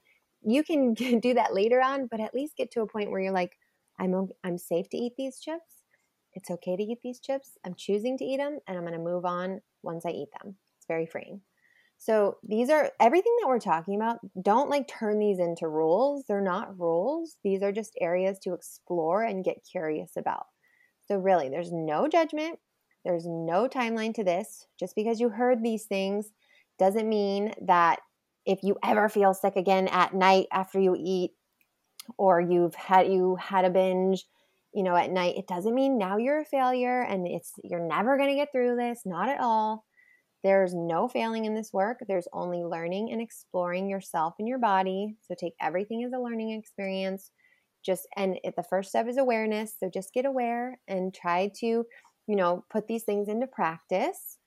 you 0.44 0.62
can 0.62 0.92
do 0.94 1.32
that 1.34 1.54
later 1.54 1.80
on 1.80 2.06
but 2.10 2.20
at 2.20 2.34
least 2.34 2.56
get 2.56 2.70
to 2.70 2.82
a 2.82 2.86
point 2.86 3.10
where 3.10 3.20
you're 3.20 3.32
like 3.32 3.56
i'm 3.98 4.28
i'm 4.44 4.58
safe 4.58 4.90
to 4.90 4.98
eat 4.98 5.14
these 5.16 5.40
chips 5.40 5.78
it's 6.38 6.50
okay 6.50 6.76
to 6.76 6.82
eat 6.82 6.98
these 7.02 7.20
chips. 7.20 7.58
I'm 7.64 7.74
choosing 7.74 8.16
to 8.18 8.24
eat 8.24 8.36
them 8.36 8.58
and 8.66 8.76
I'm 8.76 8.84
going 8.84 8.94
to 8.94 9.00
move 9.00 9.24
on 9.24 9.60
once 9.82 10.06
I 10.06 10.10
eat 10.10 10.28
them. 10.40 10.56
It's 10.78 10.86
very 10.86 11.06
freeing. 11.06 11.40
So, 12.00 12.36
these 12.44 12.70
are 12.70 12.92
everything 13.00 13.34
that 13.40 13.48
we're 13.48 13.58
talking 13.58 13.96
about. 13.96 14.18
Don't 14.40 14.70
like 14.70 14.86
turn 14.86 15.18
these 15.18 15.40
into 15.40 15.66
rules. 15.66 16.24
They're 16.28 16.40
not 16.40 16.78
rules. 16.78 17.38
These 17.42 17.60
are 17.62 17.72
just 17.72 17.98
areas 18.00 18.38
to 18.44 18.52
explore 18.52 19.24
and 19.24 19.44
get 19.44 19.66
curious 19.68 20.12
about. 20.16 20.46
So, 21.08 21.16
really, 21.16 21.48
there's 21.48 21.72
no 21.72 22.08
judgment. 22.08 22.58
There's 23.04 23.26
no 23.26 23.68
timeline 23.68 24.14
to 24.14 24.24
this. 24.24 24.66
Just 24.78 24.94
because 24.94 25.20
you 25.20 25.30
heard 25.30 25.62
these 25.62 25.84
things 25.86 26.30
doesn't 26.78 27.08
mean 27.08 27.54
that 27.62 28.00
if 28.46 28.62
you 28.62 28.76
ever 28.84 29.08
feel 29.08 29.34
sick 29.34 29.56
again 29.56 29.88
at 29.88 30.14
night 30.14 30.46
after 30.52 30.78
you 30.78 30.96
eat 30.98 31.32
or 32.16 32.40
you've 32.40 32.74
had 32.74 33.08
you 33.08 33.36
had 33.36 33.64
a 33.64 33.70
binge 33.70 34.24
you 34.74 34.82
know, 34.82 34.94
at 34.96 35.10
night, 35.10 35.36
it 35.36 35.46
doesn't 35.46 35.74
mean 35.74 35.98
now 35.98 36.18
you're 36.18 36.40
a 36.40 36.44
failure 36.44 37.00
and 37.02 37.26
it's 37.26 37.52
you're 37.64 37.86
never 37.86 38.16
going 38.16 38.28
to 38.28 38.36
get 38.36 38.52
through 38.52 38.76
this, 38.76 39.02
not 39.04 39.28
at 39.28 39.40
all. 39.40 39.84
There's 40.44 40.74
no 40.74 41.08
failing 41.08 41.46
in 41.46 41.54
this 41.54 41.72
work. 41.72 41.98
There's 42.06 42.28
only 42.32 42.62
learning 42.62 43.10
and 43.10 43.20
exploring 43.20 43.88
yourself 43.88 44.34
and 44.38 44.46
your 44.46 44.58
body. 44.58 45.16
So 45.22 45.34
take 45.34 45.54
everything 45.60 46.04
as 46.04 46.12
a 46.12 46.20
learning 46.20 46.52
experience. 46.52 47.30
Just 47.84 48.06
and 48.16 48.38
it, 48.44 48.54
the 48.56 48.62
first 48.62 48.90
step 48.90 49.08
is 49.08 49.16
awareness. 49.16 49.74
So 49.78 49.90
just 49.92 50.12
get 50.12 50.26
aware 50.26 50.78
and 50.88 51.14
try 51.14 51.50
to, 51.60 51.66
you 51.66 52.36
know, 52.36 52.64
put 52.70 52.86
these 52.86 53.04
things 53.04 53.28
into 53.28 53.46
practice. 53.46 54.38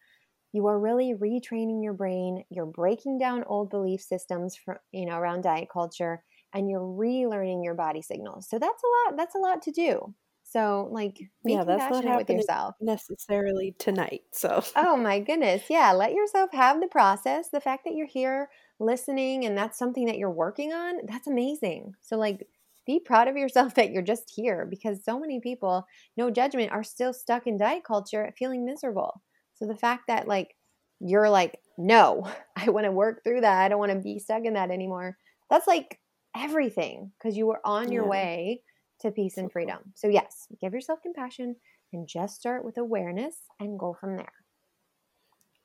You 0.54 0.68
are 0.68 0.80
really 0.80 1.14
retraining 1.14 1.84
your 1.84 1.94
brain. 1.94 2.44
You're 2.50 2.66
breaking 2.66 3.20
down 3.20 3.44
old 3.46 3.70
belief 3.70 4.02
systems 4.02 4.56
from, 4.56 4.78
you 4.92 5.06
know, 5.06 5.18
around 5.18 5.44
diet 5.44 5.70
culture 5.72 6.24
and 6.54 6.70
you're 6.70 6.82
relearning 6.82 7.64
your 7.64 7.76
body 7.76 8.02
signals. 8.02 8.50
So 8.50 8.60
that's 8.60 8.84
a 8.84 9.10
lot. 9.10 9.18
That's 9.18 9.36
a 9.36 9.40
lot 9.40 9.62
to 9.64 9.72
do. 9.72 10.14
So 10.44 10.90
like 10.92 11.18
yeah, 11.46 11.64
that's 11.64 11.90
not 11.92 12.04
happening 12.04 12.18
with 12.18 12.30
yourself 12.30 12.76
necessarily 12.82 13.74
tonight. 13.80 14.22
So 14.34 14.64
oh 14.76 14.98
my 14.98 15.20
goodness, 15.20 15.64
yeah, 15.70 15.94
let 15.94 16.14
yourself 16.14 16.50
have 16.52 16.82
the 16.82 16.88
process. 16.88 17.50
The 17.50 17.62
fact 17.62 17.86
that 17.86 17.94
you're 17.94 18.08
here 18.08 18.50
listening 18.80 19.46
and 19.46 19.58
that's 19.58 19.80
something 19.80 20.06
that 20.08 20.18
you're 20.18 20.30
working 20.30 20.74
on, 20.74 21.06
that's 21.06 21.28
amazing. 21.28 21.94
So 22.02 22.18
like 22.18 22.48
be 22.86 23.00
proud 23.00 23.28
of 23.28 23.38
yourself 23.38 23.74
that 23.76 23.92
you're 23.92 24.02
just 24.02 24.32
here 24.34 24.66
because 24.70 25.04
so 25.04 25.20
many 25.20 25.40
people, 25.40 25.86
no 26.18 26.30
judgment, 26.30 26.72
are 26.72 26.84
still 26.84 27.14
stuck 27.14 27.48
in 27.48 27.58
diet 27.58 27.84
culture 27.84 28.34
feeling 28.38 28.66
miserable. 28.66 29.22
So 29.56 29.66
the 29.68 29.76
fact 29.76 30.04
that 30.08 30.28
like 30.28 30.56
you're 31.00 31.30
like, 31.30 31.60
no, 31.78 32.30
I 32.56 32.70
want 32.70 32.86
to 32.86 32.92
work 32.92 33.24
through 33.24 33.42
that. 33.42 33.62
I 33.62 33.70
don't 33.70 33.80
want 33.80 33.92
to 33.92 34.00
be 34.00 34.20
stuck 34.20 34.46
in 34.46 34.54
that 34.54 34.72
anymore. 34.72 35.18
That's 35.50 35.68
like 35.68 36.00
everything 36.36 37.12
because 37.18 37.36
you 37.36 37.48
were 37.48 37.62
on 37.66 37.92
your 37.92 38.04
yeah. 38.04 38.10
way 38.10 38.62
to 39.02 39.12
peace 39.12 39.38
and 39.38 39.52
freedom. 39.52 39.80
So, 39.96 40.08
yes, 40.08 40.48
give 40.62 40.74
yourself 40.74 41.02
compassion 41.02 41.56
and 41.92 42.08
just 42.08 42.36
start 42.36 42.64
with 42.64 42.78
awareness 42.78 43.36
and 43.60 43.80
go 43.80 43.96
from 44.00 44.16
there. 44.16 44.32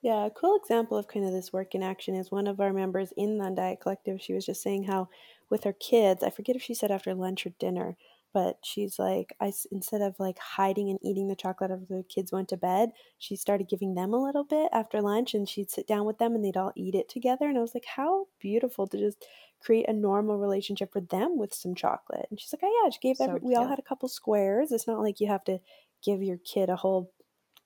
Yeah, 0.06 0.26
a 0.26 0.30
cool 0.30 0.56
example 0.56 0.96
of 0.96 1.08
kind 1.08 1.26
of 1.26 1.32
this 1.32 1.52
work 1.52 1.74
in 1.74 1.82
action 1.82 2.14
is 2.14 2.30
one 2.30 2.46
of 2.46 2.60
our 2.60 2.72
members 2.72 3.12
in 3.16 3.38
the 3.38 3.44
Undiet 3.44 3.80
Collective. 3.80 4.22
She 4.22 4.34
was 4.34 4.46
just 4.46 4.62
saying 4.62 4.84
how 4.84 5.08
with 5.50 5.64
her 5.64 5.72
kids, 5.72 6.22
I 6.22 6.30
forget 6.30 6.54
if 6.54 6.62
she 6.62 6.74
said 6.74 6.92
after 6.92 7.12
lunch 7.12 7.44
or 7.44 7.50
dinner, 7.58 7.96
but 8.32 8.58
she's 8.62 8.98
like 8.98 9.34
i 9.40 9.50
instead 9.72 10.02
of 10.02 10.14
like 10.18 10.38
hiding 10.38 10.90
and 10.90 10.98
eating 11.02 11.26
the 11.26 11.34
chocolate 11.34 11.70
after 11.70 11.86
the 11.88 12.04
kids 12.06 12.30
went 12.30 12.50
to 12.50 12.56
bed 12.56 12.90
she 13.18 13.34
started 13.34 13.66
giving 13.66 13.94
them 13.94 14.12
a 14.12 14.22
little 14.22 14.44
bit 14.44 14.68
after 14.74 15.00
lunch 15.00 15.32
and 15.32 15.48
she'd 15.48 15.70
sit 15.70 15.86
down 15.86 16.04
with 16.04 16.18
them 16.18 16.34
and 16.34 16.44
they'd 16.44 16.56
all 16.56 16.72
eat 16.76 16.94
it 16.94 17.08
together 17.08 17.48
and 17.48 17.56
i 17.56 17.62
was 17.62 17.72
like 17.72 17.86
how 17.86 18.26
beautiful 18.38 18.86
to 18.86 18.98
just 18.98 19.24
create 19.62 19.88
a 19.88 19.92
normal 19.92 20.36
relationship 20.36 20.92
for 20.92 21.00
them 21.00 21.38
with 21.38 21.54
some 21.54 21.74
chocolate 21.74 22.26
and 22.28 22.38
she's 22.38 22.52
like 22.52 22.60
oh 22.62 22.82
yeah 22.84 22.90
she 22.90 22.98
gave 23.00 23.16
so 23.16 23.24
every, 23.24 23.40
we 23.40 23.54
all 23.54 23.66
had 23.66 23.78
a 23.78 23.88
couple 23.88 24.06
squares 24.06 24.70
it's 24.70 24.86
not 24.86 25.00
like 25.00 25.18
you 25.18 25.28
have 25.28 25.44
to 25.44 25.58
give 26.04 26.22
your 26.22 26.36
kid 26.44 26.68
a 26.68 26.76
whole 26.76 27.10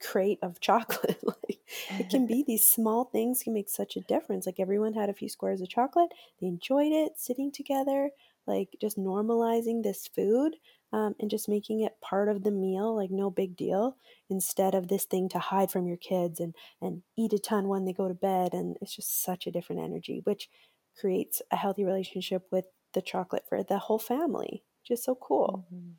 crate 0.01 0.39
of 0.43 0.61
chocolate. 0.61 1.23
Like 1.49 1.61
it 2.01 2.11
can 2.11 2.27
be 2.27 2.43
these 2.45 2.67
small 2.67 3.05
things 3.05 3.45
can 3.45 3.53
make 3.53 3.69
such 3.69 3.97
a 3.97 4.01
difference. 4.01 4.45
Like 4.45 4.59
everyone 4.59 4.93
had 4.93 5.09
a 5.09 5.15
few 5.15 5.29
squares 5.29 5.61
of 5.61 5.69
chocolate 5.69 6.11
they 6.41 6.49
enjoyed 6.49 6.93
it 6.93 7.13
sitting 7.17 7.53
together 7.53 8.11
like 8.47 8.71
just 8.81 8.99
normalizing 8.99 9.83
this 9.83 10.09
food 10.09 10.57
um, 10.93 11.15
and 11.21 11.31
just 11.31 11.49
making 11.49 11.81
it 11.83 12.01
part 12.01 12.29
of 12.29 12.43
the 12.43 12.51
meal 12.51 12.97
like 12.97 13.11
no 13.11 13.31
big 13.31 13.57
deal 13.57 13.97
instead 14.29 14.75
of 14.75 14.89
this 14.89 15.05
thing 15.05 15.29
to 15.29 15.39
hide 15.39 15.71
from 15.71 15.87
your 15.87 15.97
kids 15.97 16.41
and 16.41 16.55
and 16.83 17.03
eat 17.17 17.33
a 17.33 17.39
ton 17.39 17.69
when 17.69 17.85
they 17.85 17.93
go 17.93 18.09
to 18.09 18.15
bed 18.15 18.53
and 18.53 18.77
it's 18.81 18.97
just 18.97 19.23
such 19.23 19.47
a 19.47 19.53
different 19.53 19.81
energy 19.81 20.21
which 20.25 20.49
creates 20.99 21.41
a 21.51 21.57
healthy 21.57 21.85
relationship 21.85 22.47
with 22.51 22.65
the 22.93 23.03
chocolate 23.03 23.45
for 23.49 23.63
the 23.63 23.79
whole 23.79 23.99
family. 23.99 24.65
Just 24.85 25.05
so 25.05 25.15
cool. 25.15 25.67
Mm-hmm. 25.73 25.91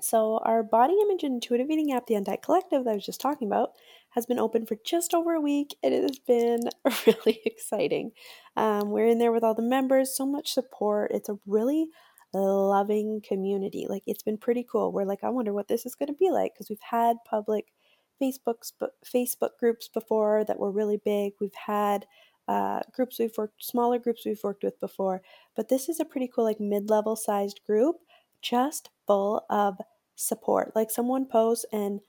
So, 0.00 0.38
our 0.44 0.62
body 0.62 0.94
image 1.02 1.22
and 1.22 1.34
intuitive 1.34 1.70
eating 1.70 1.92
app, 1.92 2.06
the 2.06 2.14
Undiet 2.14 2.42
Collective, 2.42 2.84
that 2.84 2.90
I 2.90 2.94
was 2.94 3.06
just 3.06 3.20
talking 3.20 3.46
about, 3.46 3.70
has 4.10 4.26
been 4.26 4.38
open 4.38 4.66
for 4.66 4.76
just 4.84 5.14
over 5.14 5.34
a 5.34 5.40
week 5.40 5.76
and 5.82 5.94
it 5.94 6.02
has 6.02 6.18
been 6.18 6.60
really 7.06 7.40
exciting. 7.44 8.12
Um, 8.56 8.90
we're 8.90 9.06
in 9.06 9.18
there 9.18 9.32
with 9.32 9.44
all 9.44 9.54
the 9.54 9.62
members, 9.62 10.16
so 10.16 10.26
much 10.26 10.52
support. 10.52 11.12
It's 11.14 11.28
a 11.28 11.38
really 11.46 11.86
loving 12.32 13.22
community. 13.26 13.86
Like, 13.88 14.02
it's 14.06 14.22
been 14.24 14.38
pretty 14.38 14.66
cool. 14.68 14.92
We're 14.92 15.04
like, 15.04 15.22
I 15.22 15.30
wonder 15.30 15.52
what 15.52 15.68
this 15.68 15.86
is 15.86 15.94
going 15.94 16.08
to 16.08 16.12
be 16.12 16.30
like 16.30 16.54
because 16.54 16.68
we've 16.68 16.78
had 16.80 17.16
public 17.24 17.72
Facebook 18.20 18.72
Facebook 19.04 19.58
groups 19.58 19.88
before 19.88 20.44
that 20.44 20.58
were 20.58 20.70
really 20.70 21.00
big. 21.04 21.32
We've 21.40 21.54
had 21.54 22.06
uh, 22.48 22.80
groups 22.92 23.18
we've 23.18 23.36
worked, 23.36 23.64
smaller 23.64 23.98
groups 23.98 24.24
we've 24.24 24.42
worked 24.42 24.64
with 24.64 24.78
before, 24.80 25.22
but 25.56 25.68
this 25.68 25.88
is 25.88 26.00
a 26.00 26.04
pretty 26.04 26.28
cool, 26.32 26.44
like 26.44 26.60
mid 26.60 26.90
level 26.90 27.16
sized 27.16 27.60
group, 27.66 27.96
just 28.42 28.90
full 29.06 29.44
of 29.50 29.78
support. 30.16 30.72
Like 30.74 30.90
someone 30.90 31.26
posts 31.26 31.66
and 31.72 32.00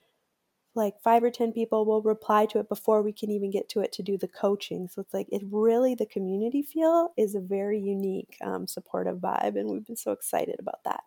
like 0.74 1.00
five 1.02 1.24
or 1.24 1.30
10 1.30 1.52
people 1.52 1.86
will 1.86 2.02
reply 2.02 2.44
to 2.46 2.58
it 2.60 2.68
before 2.68 3.02
we 3.02 3.12
can 3.12 3.30
even 3.30 3.50
get 3.50 3.68
to 3.70 3.80
it 3.80 3.92
to 3.92 4.02
do 4.02 4.18
the 4.18 4.28
coaching. 4.28 4.88
So 4.88 5.00
it's 5.00 5.14
like 5.14 5.26
it 5.32 5.42
really, 5.50 5.94
the 5.94 6.06
community 6.06 6.62
feel 6.62 7.12
is 7.16 7.34
a 7.34 7.40
very 7.40 7.80
unique, 7.80 8.36
um, 8.42 8.66
supportive 8.66 9.16
vibe. 9.16 9.58
And 9.58 9.70
we've 9.70 9.86
been 9.86 9.96
so 9.96 10.12
excited 10.12 10.56
about 10.58 10.84
that. 10.84 11.00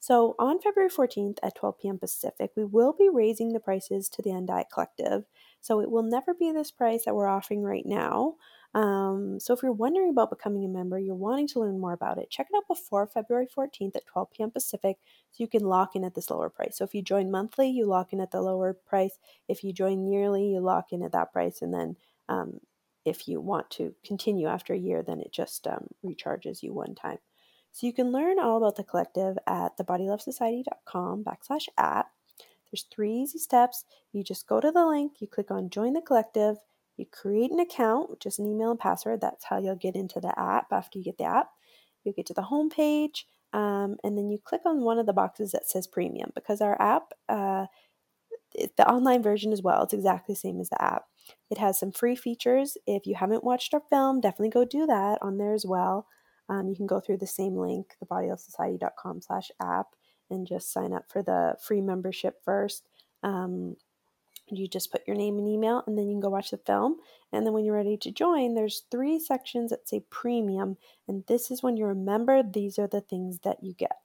So 0.00 0.36
on 0.38 0.60
February 0.60 0.90
14th 0.90 1.38
at 1.42 1.56
12 1.56 1.78
p.m. 1.80 1.98
Pacific, 1.98 2.52
we 2.56 2.64
will 2.64 2.92
be 2.92 3.10
raising 3.12 3.52
the 3.52 3.60
prices 3.60 4.08
to 4.10 4.22
the 4.22 4.30
Undiet 4.30 4.70
Collective. 4.72 5.24
So 5.60 5.80
it 5.80 5.90
will 5.90 6.04
never 6.04 6.34
be 6.34 6.52
this 6.52 6.70
price 6.70 7.04
that 7.04 7.14
we're 7.14 7.28
offering 7.28 7.62
right 7.62 7.84
now. 7.84 8.36
Um, 8.74 9.40
so 9.40 9.54
if 9.54 9.62
you're 9.62 9.72
wondering 9.72 10.10
about 10.10 10.30
becoming 10.30 10.64
a 10.64 10.68
member, 10.68 10.98
you're 10.98 11.14
wanting 11.14 11.48
to 11.48 11.60
learn 11.60 11.80
more 11.80 11.94
about 11.94 12.18
it, 12.18 12.30
check 12.30 12.48
it 12.52 12.56
out 12.56 12.68
before 12.68 13.06
February 13.06 13.46
14th 13.46 13.96
at 13.96 14.06
12 14.06 14.30
p.m. 14.30 14.50
Pacific 14.50 14.98
so 15.30 15.42
you 15.42 15.48
can 15.48 15.64
lock 15.64 15.96
in 15.96 16.04
at 16.04 16.14
this 16.14 16.30
lower 16.30 16.50
price. 16.50 16.76
So 16.76 16.84
if 16.84 16.94
you 16.94 17.02
join 17.02 17.30
monthly, 17.30 17.70
you 17.70 17.86
lock 17.86 18.12
in 18.12 18.20
at 18.20 18.30
the 18.30 18.42
lower 18.42 18.74
price. 18.74 19.18
If 19.48 19.64
you 19.64 19.72
join 19.72 20.06
yearly, 20.06 20.48
you 20.48 20.60
lock 20.60 20.92
in 20.92 21.02
at 21.02 21.12
that 21.12 21.32
price. 21.32 21.62
And 21.62 21.72
then 21.72 21.96
um, 22.28 22.60
if 23.04 23.26
you 23.26 23.40
want 23.40 23.70
to 23.70 23.94
continue 24.04 24.46
after 24.46 24.74
a 24.74 24.78
year, 24.78 25.02
then 25.02 25.20
it 25.20 25.32
just 25.32 25.66
um, 25.66 25.88
recharges 26.04 26.62
you 26.62 26.74
one 26.74 26.94
time. 26.94 27.18
So 27.72 27.86
you 27.86 27.92
can 27.92 28.12
learn 28.12 28.38
all 28.38 28.58
about 28.58 28.76
the 28.76 28.84
collective 28.84 29.38
at 29.46 29.78
thebodylovesociety.com 29.78 31.24
backslash 31.24 31.68
app. 31.76 32.10
There's 32.70 32.86
three 32.92 33.12
easy 33.12 33.38
steps. 33.38 33.84
You 34.12 34.22
just 34.22 34.46
go 34.46 34.60
to 34.60 34.70
the 34.70 34.86
link, 34.86 35.20
you 35.20 35.26
click 35.26 35.50
on 35.50 35.70
join 35.70 35.94
the 35.94 36.02
collective, 36.02 36.58
you 36.98 37.06
create 37.06 37.50
an 37.50 37.60
account, 37.60 38.20
just 38.20 38.38
an 38.38 38.46
email 38.46 38.70
and 38.70 38.78
password. 38.78 39.20
That's 39.20 39.44
how 39.44 39.58
you'll 39.58 39.76
get 39.76 39.94
into 39.94 40.20
the 40.20 40.38
app 40.38 40.72
after 40.72 40.98
you 40.98 41.04
get 41.04 41.18
the 41.18 41.24
app. 41.24 41.50
You 42.04 42.12
get 42.12 42.26
to 42.26 42.34
the 42.34 42.42
home 42.42 42.70
page, 42.70 43.26
um, 43.52 43.96
and 44.02 44.16
then 44.16 44.30
you 44.30 44.38
click 44.42 44.62
on 44.64 44.82
one 44.82 44.98
of 44.98 45.06
the 45.06 45.12
boxes 45.12 45.52
that 45.52 45.68
says 45.68 45.86
premium 45.86 46.30
because 46.34 46.60
our 46.60 46.80
app, 46.80 47.12
uh, 47.28 47.66
the 48.76 48.88
online 48.88 49.22
version 49.22 49.52
as 49.52 49.62
well, 49.62 49.82
it's 49.82 49.92
exactly 49.92 50.34
the 50.34 50.40
same 50.40 50.60
as 50.60 50.70
the 50.70 50.82
app. 50.82 51.04
It 51.50 51.58
has 51.58 51.78
some 51.78 51.92
free 51.92 52.16
features. 52.16 52.76
If 52.86 53.06
you 53.06 53.14
haven't 53.14 53.44
watched 53.44 53.74
our 53.74 53.82
film, 53.90 54.20
definitely 54.20 54.50
go 54.50 54.64
do 54.64 54.86
that 54.86 55.18
on 55.20 55.38
there 55.38 55.52
as 55.52 55.66
well. 55.66 56.06
Um, 56.48 56.68
you 56.68 56.76
can 56.76 56.86
go 56.86 57.00
through 57.00 57.18
the 57.18 57.26
same 57.26 57.56
link, 57.56 57.94
thebodylovesociety.com 58.02 59.20
slash 59.20 59.50
app, 59.60 59.88
and 60.30 60.46
just 60.46 60.72
sign 60.72 60.92
up 60.92 61.04
for 61.10 61.22
the 61.22 61.56
free 61.60 61.80
membership 61.80 62.36
first. 62.44 62.88
Um, 63.22 63.76
you 64.56 64.68
just 64.68 64.90
put 64.92 65.06
your 65.06 65.16
name 65.16 65.38
and 65.38 65.48
email, 65.48 65.82
and 65.86 65.98
then 65.98 66.06
you 66.06 66.14
can 66.14 66.20
go 66.20 66.30
watch 66.30 66.50
the 66.50 66.58
film. 66.58 66.96
And 67.32 67.44
then 67.44 67.52
when 67.52 67.64
you're 67.64 67.74
ready 67.74 67.96
to 67.98 68.10
join, 68.10 68.54
there's 68.54 68.84
three 68.90 69.18
sections 69.18 69.70
that 69.70 69.88
say 69.88 70.02
premium, 70.10 70.76
and 71.06 71.24
this 71.26 71.50
is 71.50 71.62
when 71.62 71.76
you're 71.76 71.90
a 71.90 71.96
member. 71.96 72.42
These 72.42 72.78
are 72.78 72.88
the 72.88 73.00
things 73.00 73.40
that 73.40 73.62
you 73.62 73.74
get. 73.74 73.96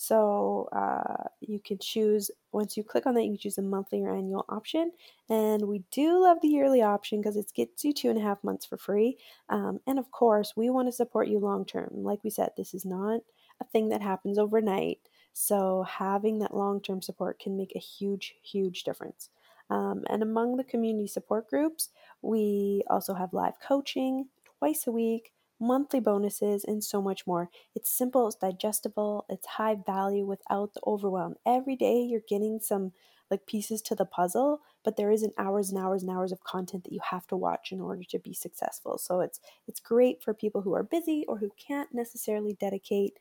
So 0.00 0.68
uh, 0.70 1.24
you 1.40 1.58
can 1.58 1.76
choose, 1.78 2.30
once 2.52 2.76
you 2.76 2.84
click 2.84 3.04
on 3.04 3.14
that, 3.14 3.24
you 3.24 3.30
can 3.30 3.38
choose 3.38 3.58
a 3.58 3.62
monthly 3.62 4.04
or 4.04 4.14
annual 4.14 4.44
option. 4.48 4.92
And 5.28 5.66
we 5.66 5.82
do 5.90 6.22
love 6.22 6.38
the 6.40 6.46
yearly 6.46 6.82
option 6.82 7.20
because 7.20 7.36
it 7.36 7.52
gets 7.52 7.84
you 7.84 7.92
two 7.92 8.08
and 8.08 8.16
a 8.16 8.22
half 8.22 8.42
months 8.44 8.64
for 8.64 8.76
free. 8.76 9.18
Um, 9.48 9.80
and 9.88 9.98
of 9.98 10.08
course, 10.12 10.52
we 10.56 10.70
want 10.70 10.86
to 10.86 10.92
support 10.92 11.26
you 11.26 11.40
long 11.40 11.64
term. 11.64 11.90
Like 11.92 12.22
we 12.22 12.30
said, 12.30 12.50
this 12.56 12.74
is 12.74 12.84
not 12.84 13.22
a 13.60 13.64
thing 13.72 13.88
that 13.88 14.00
happens 14.00 14.38
overnight. 14.38 15.00
So 15.32 15.82
having 15.82 16.38
that 16.38 16.54
long 16.54 16.80
term 16.80 17.02
support 17.02 17.40
can 17.40 17.56
make 17.56 17.72
a 17.74 17.80
huge, 17.80 18.36
huge 18.42 18.84
difference. 18.84 19.30
Um, 19.70 20.04
and 20.08 20.22
among 20.22 20.56
the 20.56 20.64
community 20.64 21.08
support 21.08 21.48
groups, 21.48 21.90
we 22.22 22.82
also 22.88 23.14
have 23.14 23.32
live 23.32 23.60
coaching 23.60 24.28
twice 24.58 24.86
a 24.86 24.92
week 24.92 25.32
monthly 25.60 26.00
bonuses, 26.00 26.64
and 26.64 26.82
so 26.84 27.02
much 27.02 27.26
more. 27.26 27.50
It's 27.74 27.90
simple, 27.90 28.28
it's 28.28 28.36
digestible, 28.36 29.26
it's 29.28 29.46
high 29.46 29.74
value 29.74 30.24
without 30.24 30.74
the 30.74 30.80
overwhelm. 30.86 31.34
Every 31.46 31.76
day 31.76 32.00
you're 32.02 32.20
getting 32.28 32.60
some 32.60 32.92
like 33.30 33.46
pieces 33.46 33.82
to 33.82 33.94
the 33.94 34.06
puzzle, 34.06 34.60
but 34.84 34.96
there 34.96 35.10
isn't 35.10 35.34
hours 35.36 35.70
and 35.70 35.78
hours 35.78 36.02
and 36.02 36.10
hours 36.10 36.32
of 36.32 36.44
content 36.44 36.84
that 36.84 36.92
you 36.92 37.00
have 37.10 37.26
to 37.26 37.36
watch 37.36 37.72
in 37.72 37.80
order 37.80 38.02
to 38.08 38.18
be 38.18 38.32
successful. 38.32 38.98
So 38.98 39.20
it's 39.20 39.40
it's 39.66 39.80
great 39.80 40.22
for 40.22 40.32
people 40.32 40.62
who 40.62 40.74
are 40.74 40.82
busy 40.82 41.24
or 41.28 41.38
who 41.38 41.50
can't 41.58 41.92
necessarily 41.92 42.54
dedicate 42.54 43.18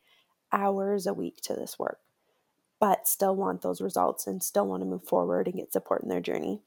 hours 0.52 1.08
a 1.08 1.14
week 1.14 1.38
to 1.44 1.54
this 1.56 1.78
work, 1.78 2.00
but 2.80 3.08
still 3.08 3.36
want 3.36 3.62
those 3.62 3.82
results 3.82 4.28
and 4.28 4.44
still 4.44 4.68
want 4.68 4.82
to 4.82 4.86
move 4.86 5.04
forward 5.04 5.48
and 5.48 5.58
get 5.58 5.74
support 5.74 6.04
in 6.04 6.10
their 6.10 6.22
journey. 6.22 6.62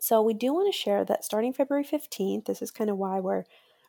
So 0.00 0.20
we 0.20 0.34
do 0.34 0.52
want 0.52 0.72
to 0.72 0.76
share 0.76 1.04
that 1.04 1.24
starting 1.24 1.52
February 1.52 1.84
15th, 1.84 2.46
this 2.46 2.60
is 2.60 2.70
kind 2.70 2.90
of 2.90 2.98
why 2.98 3.20
we're 3.20 3.44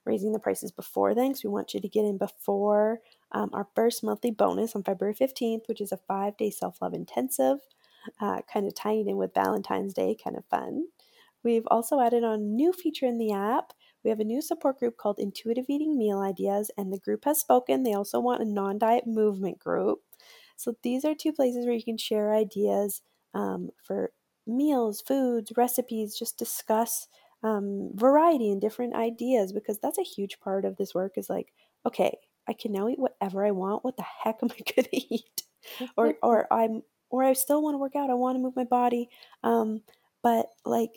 raising 0.05 0.33
the 0.33 0.39
prices 0.39 0.71
before 0.71 1.15
then 1.15 1.29
because 1.29 1.43
we 1.43 1.49
want 1.49 1.73
you 1.73 1.81
to 1.81 1.87
get 1.87 2.05
in 2.05 2.17
before 2.17 2.99
um, 3.31 3.49
our 3.53 3.67
first 3.75 4.03
monthly 4.03 4.31
bonus 4.31 4.75
on 4.75 4.83
February 4.83 5.15
15th, 5.15 5.67
which 5.67 5.81
is 5.81 5.91
a 5.91 5.97
five 5.97 6.37
day 6.37 6.49
self 6.49 6.81
love 6.81 6.93
intensive, 6.93 7.59
uh, 8.21 8.41
kind 8.51 8.67
of 8.67 8.75
tying 8.75 9.07
in 9.07 9.17
with 9.17 9.33
Valentine's 9.33 9.93
Day, 9.93 10.15
kind 10.21 10.37
of 10.37 10.45
fun. 10.45 10.85
We've 11.43 11.67
also 11.67 11.99
added 11.99 12.23
on 12.23 12.33
a 12.33 12.43
new 12.43 12.71
feature 12.71 13.05
in 13.05 13.17
the 13.17 13.33
app. 13.33 13.73
We 14.03 14.09
have 14.09 14.19
a 14.19 14.25
new 14.25 14.41
support 14.41 14.79
group 14.79 14.97
called 14.97 15.19
Intuitive 15.19 15.65
Eating 15.69 15.97
Meal 15.97 16.19
Ideas, 16.19 16.71
and 16.77 16.91
the 16.91 16.99
group 16.99 17.25
has 17.25 17.39
spoken. 17.39 17.83
They 17.83 17.93
also 17.93 18.19
want 18.19 18.41
a 18.41 18.45
non 18.45 18.77
diet 18.77 19.07
movement 19.07 19.59
group. 19.59 19.99
So 20.55 20.75
these 20.83 21.05
are 21.05 21.15
two 21.15 21.33
places 21.33 21.65
where 21.65 21.75
you 21.75 21.83
can 21.83 21.97
share 21.97 22.33
ideas 22.33 23.01
um, 23.33 23.69
for 23.83 24.11
meals, 24.45 25.01
foods, 25.01 25.51
recipes, 25.57 26.17
just 26.17 26.37
discuss 26.37 27.07
um, 27.43 27.89
variety 27.93 28.51
and 28.51 28.61
different 28.61 28.95
ideas 28.95 29.51
because 29.51 29.79
that's 29.79 29.97
a 29.97 30.03
huge 30.03 30.39
part 30.39 30.65
of 30.65 30.77
this 30.77 30.95
work 30.95 31.13
is 31.17 31.29
like 31.29 31.51
okay 31.85 32.17
i 32.47 32.53
can 32.53 32.71
now 32.71 32.87
eat 32.87 32.99
whatever 32.99 33.45
i 33.45 33.51
want. 33.51 33.83
What 33.83 33.97
the 33.97 34.03
heck 34.23 34.39
am 34.41 34.49
i 34.51 34.55
going 34.75 34.87
to 34.89 34.97
eat? 35.15 35.43
Or 35.97 36.15
or 36.23 36.47
i'm 36.53 36.83
or 37.09 37.23
i 37.23 37.33
still 37.33 37.61
want 37.61 37.73
to 37.75 37.79
work 37.79 37.95
out. 37.95 38.09
I 38.09 38.15
want 38.15 38.37
to 38.37 38.41
move 38.41 38.55
my 38.55 38.63
body. 38.63 39.09
Um, 39.43 39.81
but 40.21 40.47
like 40.65 40.91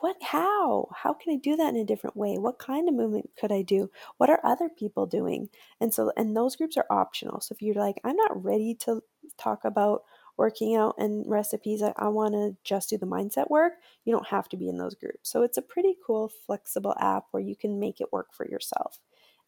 what 0.00 0.16
how 0.20 0.88
how 0.94 1.12
can 1.12 1.32
i 1.32 1.36
do 1.36 1.56
that 1.56 1.68
in 1.68 1.76
a 1.76 1.84
different 1.84 2.16
way 2.16 2.36
what 2.38 2.58
kind 2.58 2.88
of 2.88 2.94
movement 2.94 3.30
could 3.38 3.52
i 3.52 3.62
do 3.62 3.88
what 4.16 4.28
are 4.28 4.40
other 4.44 4.68
people 4.68 5.06
doing 5.06 5.48
and 5.80 5.94
so 5.94 6.10
and 6.16 6.36
those 6.36 6.56
groups 6.56 6.76
are 6.76 6.86
optional 6.90 7.40
so 7.40 7.54
if 7.54 7.62
you're 7.62 7.74
like 7.74 8.00
i'm 8.04 8.16
not 8.16 8.44
ready 8.44 8.74
to 8.74 9.00
talk 9.38 9.64
about 9.64 10.02
working 10.36 10.76
out 10.76 10.94
and 10.98 11.24
recipes, 11.26 11.82
I, 11.82 11.92
I 11.96 12.08
want 12.08 12.34
to 12.34 12.56
just 12.64 12.90
do 12.90 12.98
the 12.98 13.06
mindset 13.06 13.48
work, 13.50 13.74
you 14.04 14.12
don't 14.12 14.28
have 14.28 14.48
to 14.50 14.56
be 14.56 14.68
in 14.68 14.78
those 14.78 14.94
groups. 14.94 15.30
So 15.30 15.42
it's 15.42 15.56
a 15.56 15.62
pretty 15.62 15.96
cool, 16.06 16.30
flexible 16.46 16.94
app 17.00 17.24
where 17.30 17.42
you 17.42 17.56
can 17.56 17.80
make 17.80 18.00
it 18.00 18.12
work 18.12 18.28
for 18.32 18.46
yourself. 18.46 18.98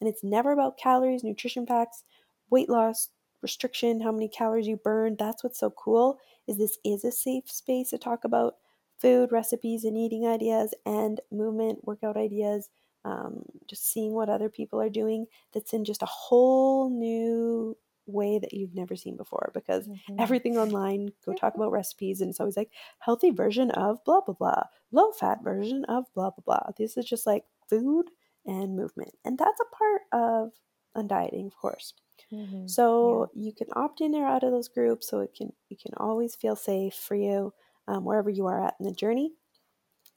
And 0.00 0.08
it's 0.08 0.24
never 0.24 0.52
about 0.52 0.78
calories, 0.78 1.24
nutrition 1.24 1.66
facts, 1.66 2.04
weight 2.50 2.68
loss, 2.68 3.10
restriction, 3.42 4.00
how 4.00 4.12
many 4.12 4.28
calories 4.28 4.66
you 4.66 4.76
burn. 4.76 5.16
That's 5.18 5.44
what's 5.44 5.60
so 5.60 5.70
cool 5.70 6.18
is 6.46 6.56
this 6.56 6.78
is 6.84 7.04
a 7.04 7.12
safe 7.12 7.50
space 7.50 7.90
to 7.90 7.98
talk 7.98 8.24
about 8.24 8.54
food 9.00 9.32
recipes 9.32 9.84
and 9.84 9.96
eating 9.96 10.26
ideas 10.26 10.74
and 10.86 11.20
movement 11.30 11.78
workout 11.84 12.16
ideas 12.16 12.68
um, 13.04 13.42
just 13.66 13.90
seeing 13.90 14.12
what 14.12 14.28
other 14.28 14.48
people 14.48 14.80
are 14.80 14.90
doing 14.90 15.26
that's 15.52 15.72
in 15.72 15.84
just 15.84 16.02
a 16.02 16.06
whole 16.06 16.90
new 16.90 17.76
way 18.08 18.38
that 18.38 18.52
you've 18.52 18.74
never 18.74 18.96
seen 18.96 19.16
before 19.16 19.50
because 19.54 19.86
mm-hmm. 19.86 20.16
everything 20.18 20.56
online 20.56 21.10
go 21.24 21.32
talk 21.34 21.54
about 21.54 21.70
recipes 21.70 22.20
and 22.20 22.30
it's 22.30 22.40
always 22.40 22.56
like 22.56 22.70
healthy 22.98 23.30
version 23.30 23.70
of 23.72 24.02
blah 24.04 24.20
blah 24.20 24.34
blah 24.34 24.62
low 24.92 25.12
fat 25.12 25.38
version 25.44 25.84
of 25.84 26.04
blah 26.14 26.30
blah 26.30 26.42
blah 26.44 26.70
this 26.78 26.96
is 26.96 27.04
just 27.04 27.26
like 27.26 27.44
food 27.68 28.06
and 28.46 28.74
movement 28.74 29.12
and 29.24 29.38
that's 29.38 29.60
a 29.60 29.76
part 29.76 30.02
of 30.12 30.52
undieting 30.96 31.46
of 31.46 31.56
course 31.56 31.92
mm-hmm. 32.32 32.66
so 32.66 33.30
yeah. 33.34 33.44
you 33.44 33.52
can 33.52 33.68
opt 33.74 34.00
in 34.00 34.14
or 34.14 34.26
out 34.26 34.42
of 34.42 34.52
those 34.52 34.68
groups 34.68 35.08
so 35.08 35.20
it 35.20 35.34
can 35.36 35.52
you 35.68 35.76
can 35.76 35.92
always 35.98 36.34
feel 36.34 36.56
safe 36.56 36.94
for 36.94 37.14
you 37.14 37.52
um, 37.88 38.04
wherever 38.04 38.30
you 38.30 38.46
are 38.46 38.64
at 38.64 38.74
in 38.78 38.86
the 38.86 38.92
journey 38.92 39.32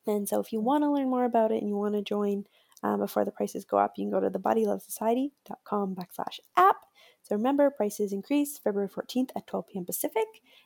and 0.06 0.30
so 0.30 0.40
if 0.40 0.54
you 0.54 0.60
want 0.60 0.84
to 0.84 0.92
learn 0.92 1.10
more 1.10 1.26
about 1.26 1.52
it 1.52 1.62
and 1.62 1.68
you 1.68 1.76
want 1.76 1.96
to 1.96 2.04
join 2.04 2.46
um, 2.84 3.00
before 3.00 3.26
the 3.26 3.32
prices 3.32 3.66
go 3.66 3.78
up 3.78 3.94
you 3.98 4.04
can 4.04 4.12
go 4.12 4.20
to 4.20 4.30
thebodylovesociety.com 4.30 5.96
backslash 5.96 6.40
app 6.56 6.78
so 7.24 7.36
remember, 7.36 7.70
prices 7.70 8.14
increase 8.14 8.58
February 8.58 8.90
14th 8.90 9.30
at 9.36 9.48
12 9.48 9.68
p.m. 9.68 9.86
Pacific. 9.86 10.26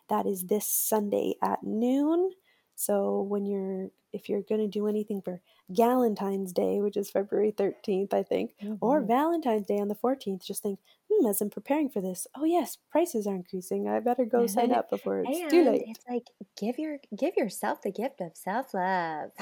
That 0.09 0.25
is 0.25 0.45
this 0.45 0.67
Sunday 0.67 1.35
at 1.41 1.63
noon. 1.63 2.31
So 2.75 3.21
when 3.21 3.45
you're 3.45 3.89
if 4.13 4.29
you're 4.29 4.43
going 4.43 4.61
to 4.61 4.67
do 4.67 4.87
anything 4.87 5.21
for 5.21 5.41
Galentine's 5.73 6.53
Day, 6.53 6.79
which 6.79 6.95
is 6.95 7.11
February 7.11 7.51
13th, 7.51 8.13
I 8.13 8.23
think, 8.23 8.53
mm-hmm. 8.63 8.75
or 8.79 9.01
Valentine's 9.01 9.67
Day 9.67 9.77
on 9.77 9.89
the 9.89 9.95
14th, 9.95 10.45
just 10.45 10.63
think, 10.63 10.79
hmm, 11.19 11.25
as 11.28 11.41
I'm 11.41 11.49
preparing 11.49 11.89
for 11.89 12.01
this, 12.01 12.28
oh 12.36 12.45
yes, 12.45 12.78
prices 12.91 13.28
are 13.28 13.36
increasing. 13.36 13.88
I 13.88 13.99
better 13.99 14.25
go 14.25 14.47
sign 14.47 14.71
up 14.71 14.89
before 14.89 15.23
it's 15.25 15.39
and 15.39 15.49
too 15.49 15.63
late. 15.63 15.84
It's 15.88 16.06
like 16.10 16.28
give 16.60 16.78
your 16.78 16.97
give 17.17 17.36
yourself 17.38 17.82
the 17.82 17.91
gift 17.91 18.21
of 18.21 18.36
self 18.36 18.73
love. 18.73 19.32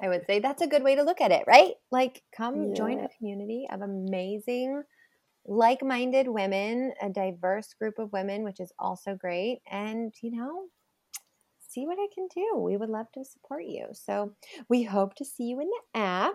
I 0.00 0.08
would 0.08 0.26
say 0.26 0.40
that's 0.40 0.62
a 0.62 0.66
good 0.66 0.82
way 0.82 0.94
to 0.96 1.02
look 1.02 1.20
at 1.20 1.32
it, 1.32 1.44
right? 1.46 1.74
Like 1.90 2.22
come 2.36 2.70
yeah. 2.70 2.74
join 2.74 3.00
a 3.00 3.08
community 3.08 3.66
of 3.70 3.82
amazing 3.82 4.82
like 5.48 5.82
minded 5.82 6.28
women, 6.28 6.92
a 7.00 7.08
diverse 7.08 7.72
group 7.74 7.98
of 7.98 8.12
women, 8.12 8.42
which 8.42 8.60
is 8.60 8.72
also 8.78 9.14
great. 9.14 9.60
And, 9.70 10.12
you 10.20 10.32
know, 10.32 10.64
see 11.68 11.86
what 11.86 11.98
I 11.98 12.06
can 12.14 12.28
do. 12.34 12.56
We 12.56 12.76
would 12.76 12.90
love 12.90 13.06
to 13.12 13.24
support 13.24 13.64
you. 13.64 13.86
So 13.92 14.32
we 14.68 14.82
hope 14.82 15.14
to 15.16 15.24
see 15.24 15.44
you 15.44 15.60
in 15.60 15.68
the 15.68 16.00
app. 16.00 16.34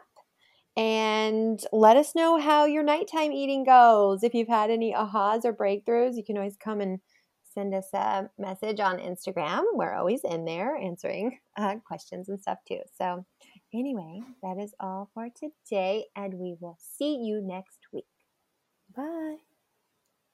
And 0.77 1.59
let 1.73 1.97
us 1.97 2.15
know 2.15 2.39
how 2.39 2.65
your 2.65 2.83
nighttime 2.83 3.33
eating 3.33 3.65
goes. 3.65 4.23
If 4.23 4.33
you've 4.33 4.47
had 4.47 4.69
any 4.69 4.93
ahas 4.93 5.43
or 5.43 5.53
breakthroughs, 5.53 6.15
you 6.15 6.23
can 6.23 6.37
always 6.37 6.57
come 6.57 6.79
and 6.79 6.99
send 7.53 7.73
us 7.73 7.87
a 7.93 8.29
message 8.37 8.79
on 8.79 8.97
Instagram. 8.97 9.63
We're 9.73 9.93
always 9.93 10.21
in 10.23 10.45
there 10.45 10.75
answering 10.77 11.39
uh, 11.57 11.75
questions 11.85 12.29
and 12.29 12.39
stuff 12.39 12.59
too. 12.67 12.79
So, 12.97 13.25
anyway, 13.73 14.21
that 14.43 14.57
is 14.57 14.73
all 14.79 15.09
for 15.13 15.27
today, 15.29 16.05
and 16.15 16.35
we 16.35 16.55
will 16.59 16.77
see 16.79 17.15
you 17.15 17.41
next 17.41 17.79
week. 17.91 18.05
Bye. 18.95 19.50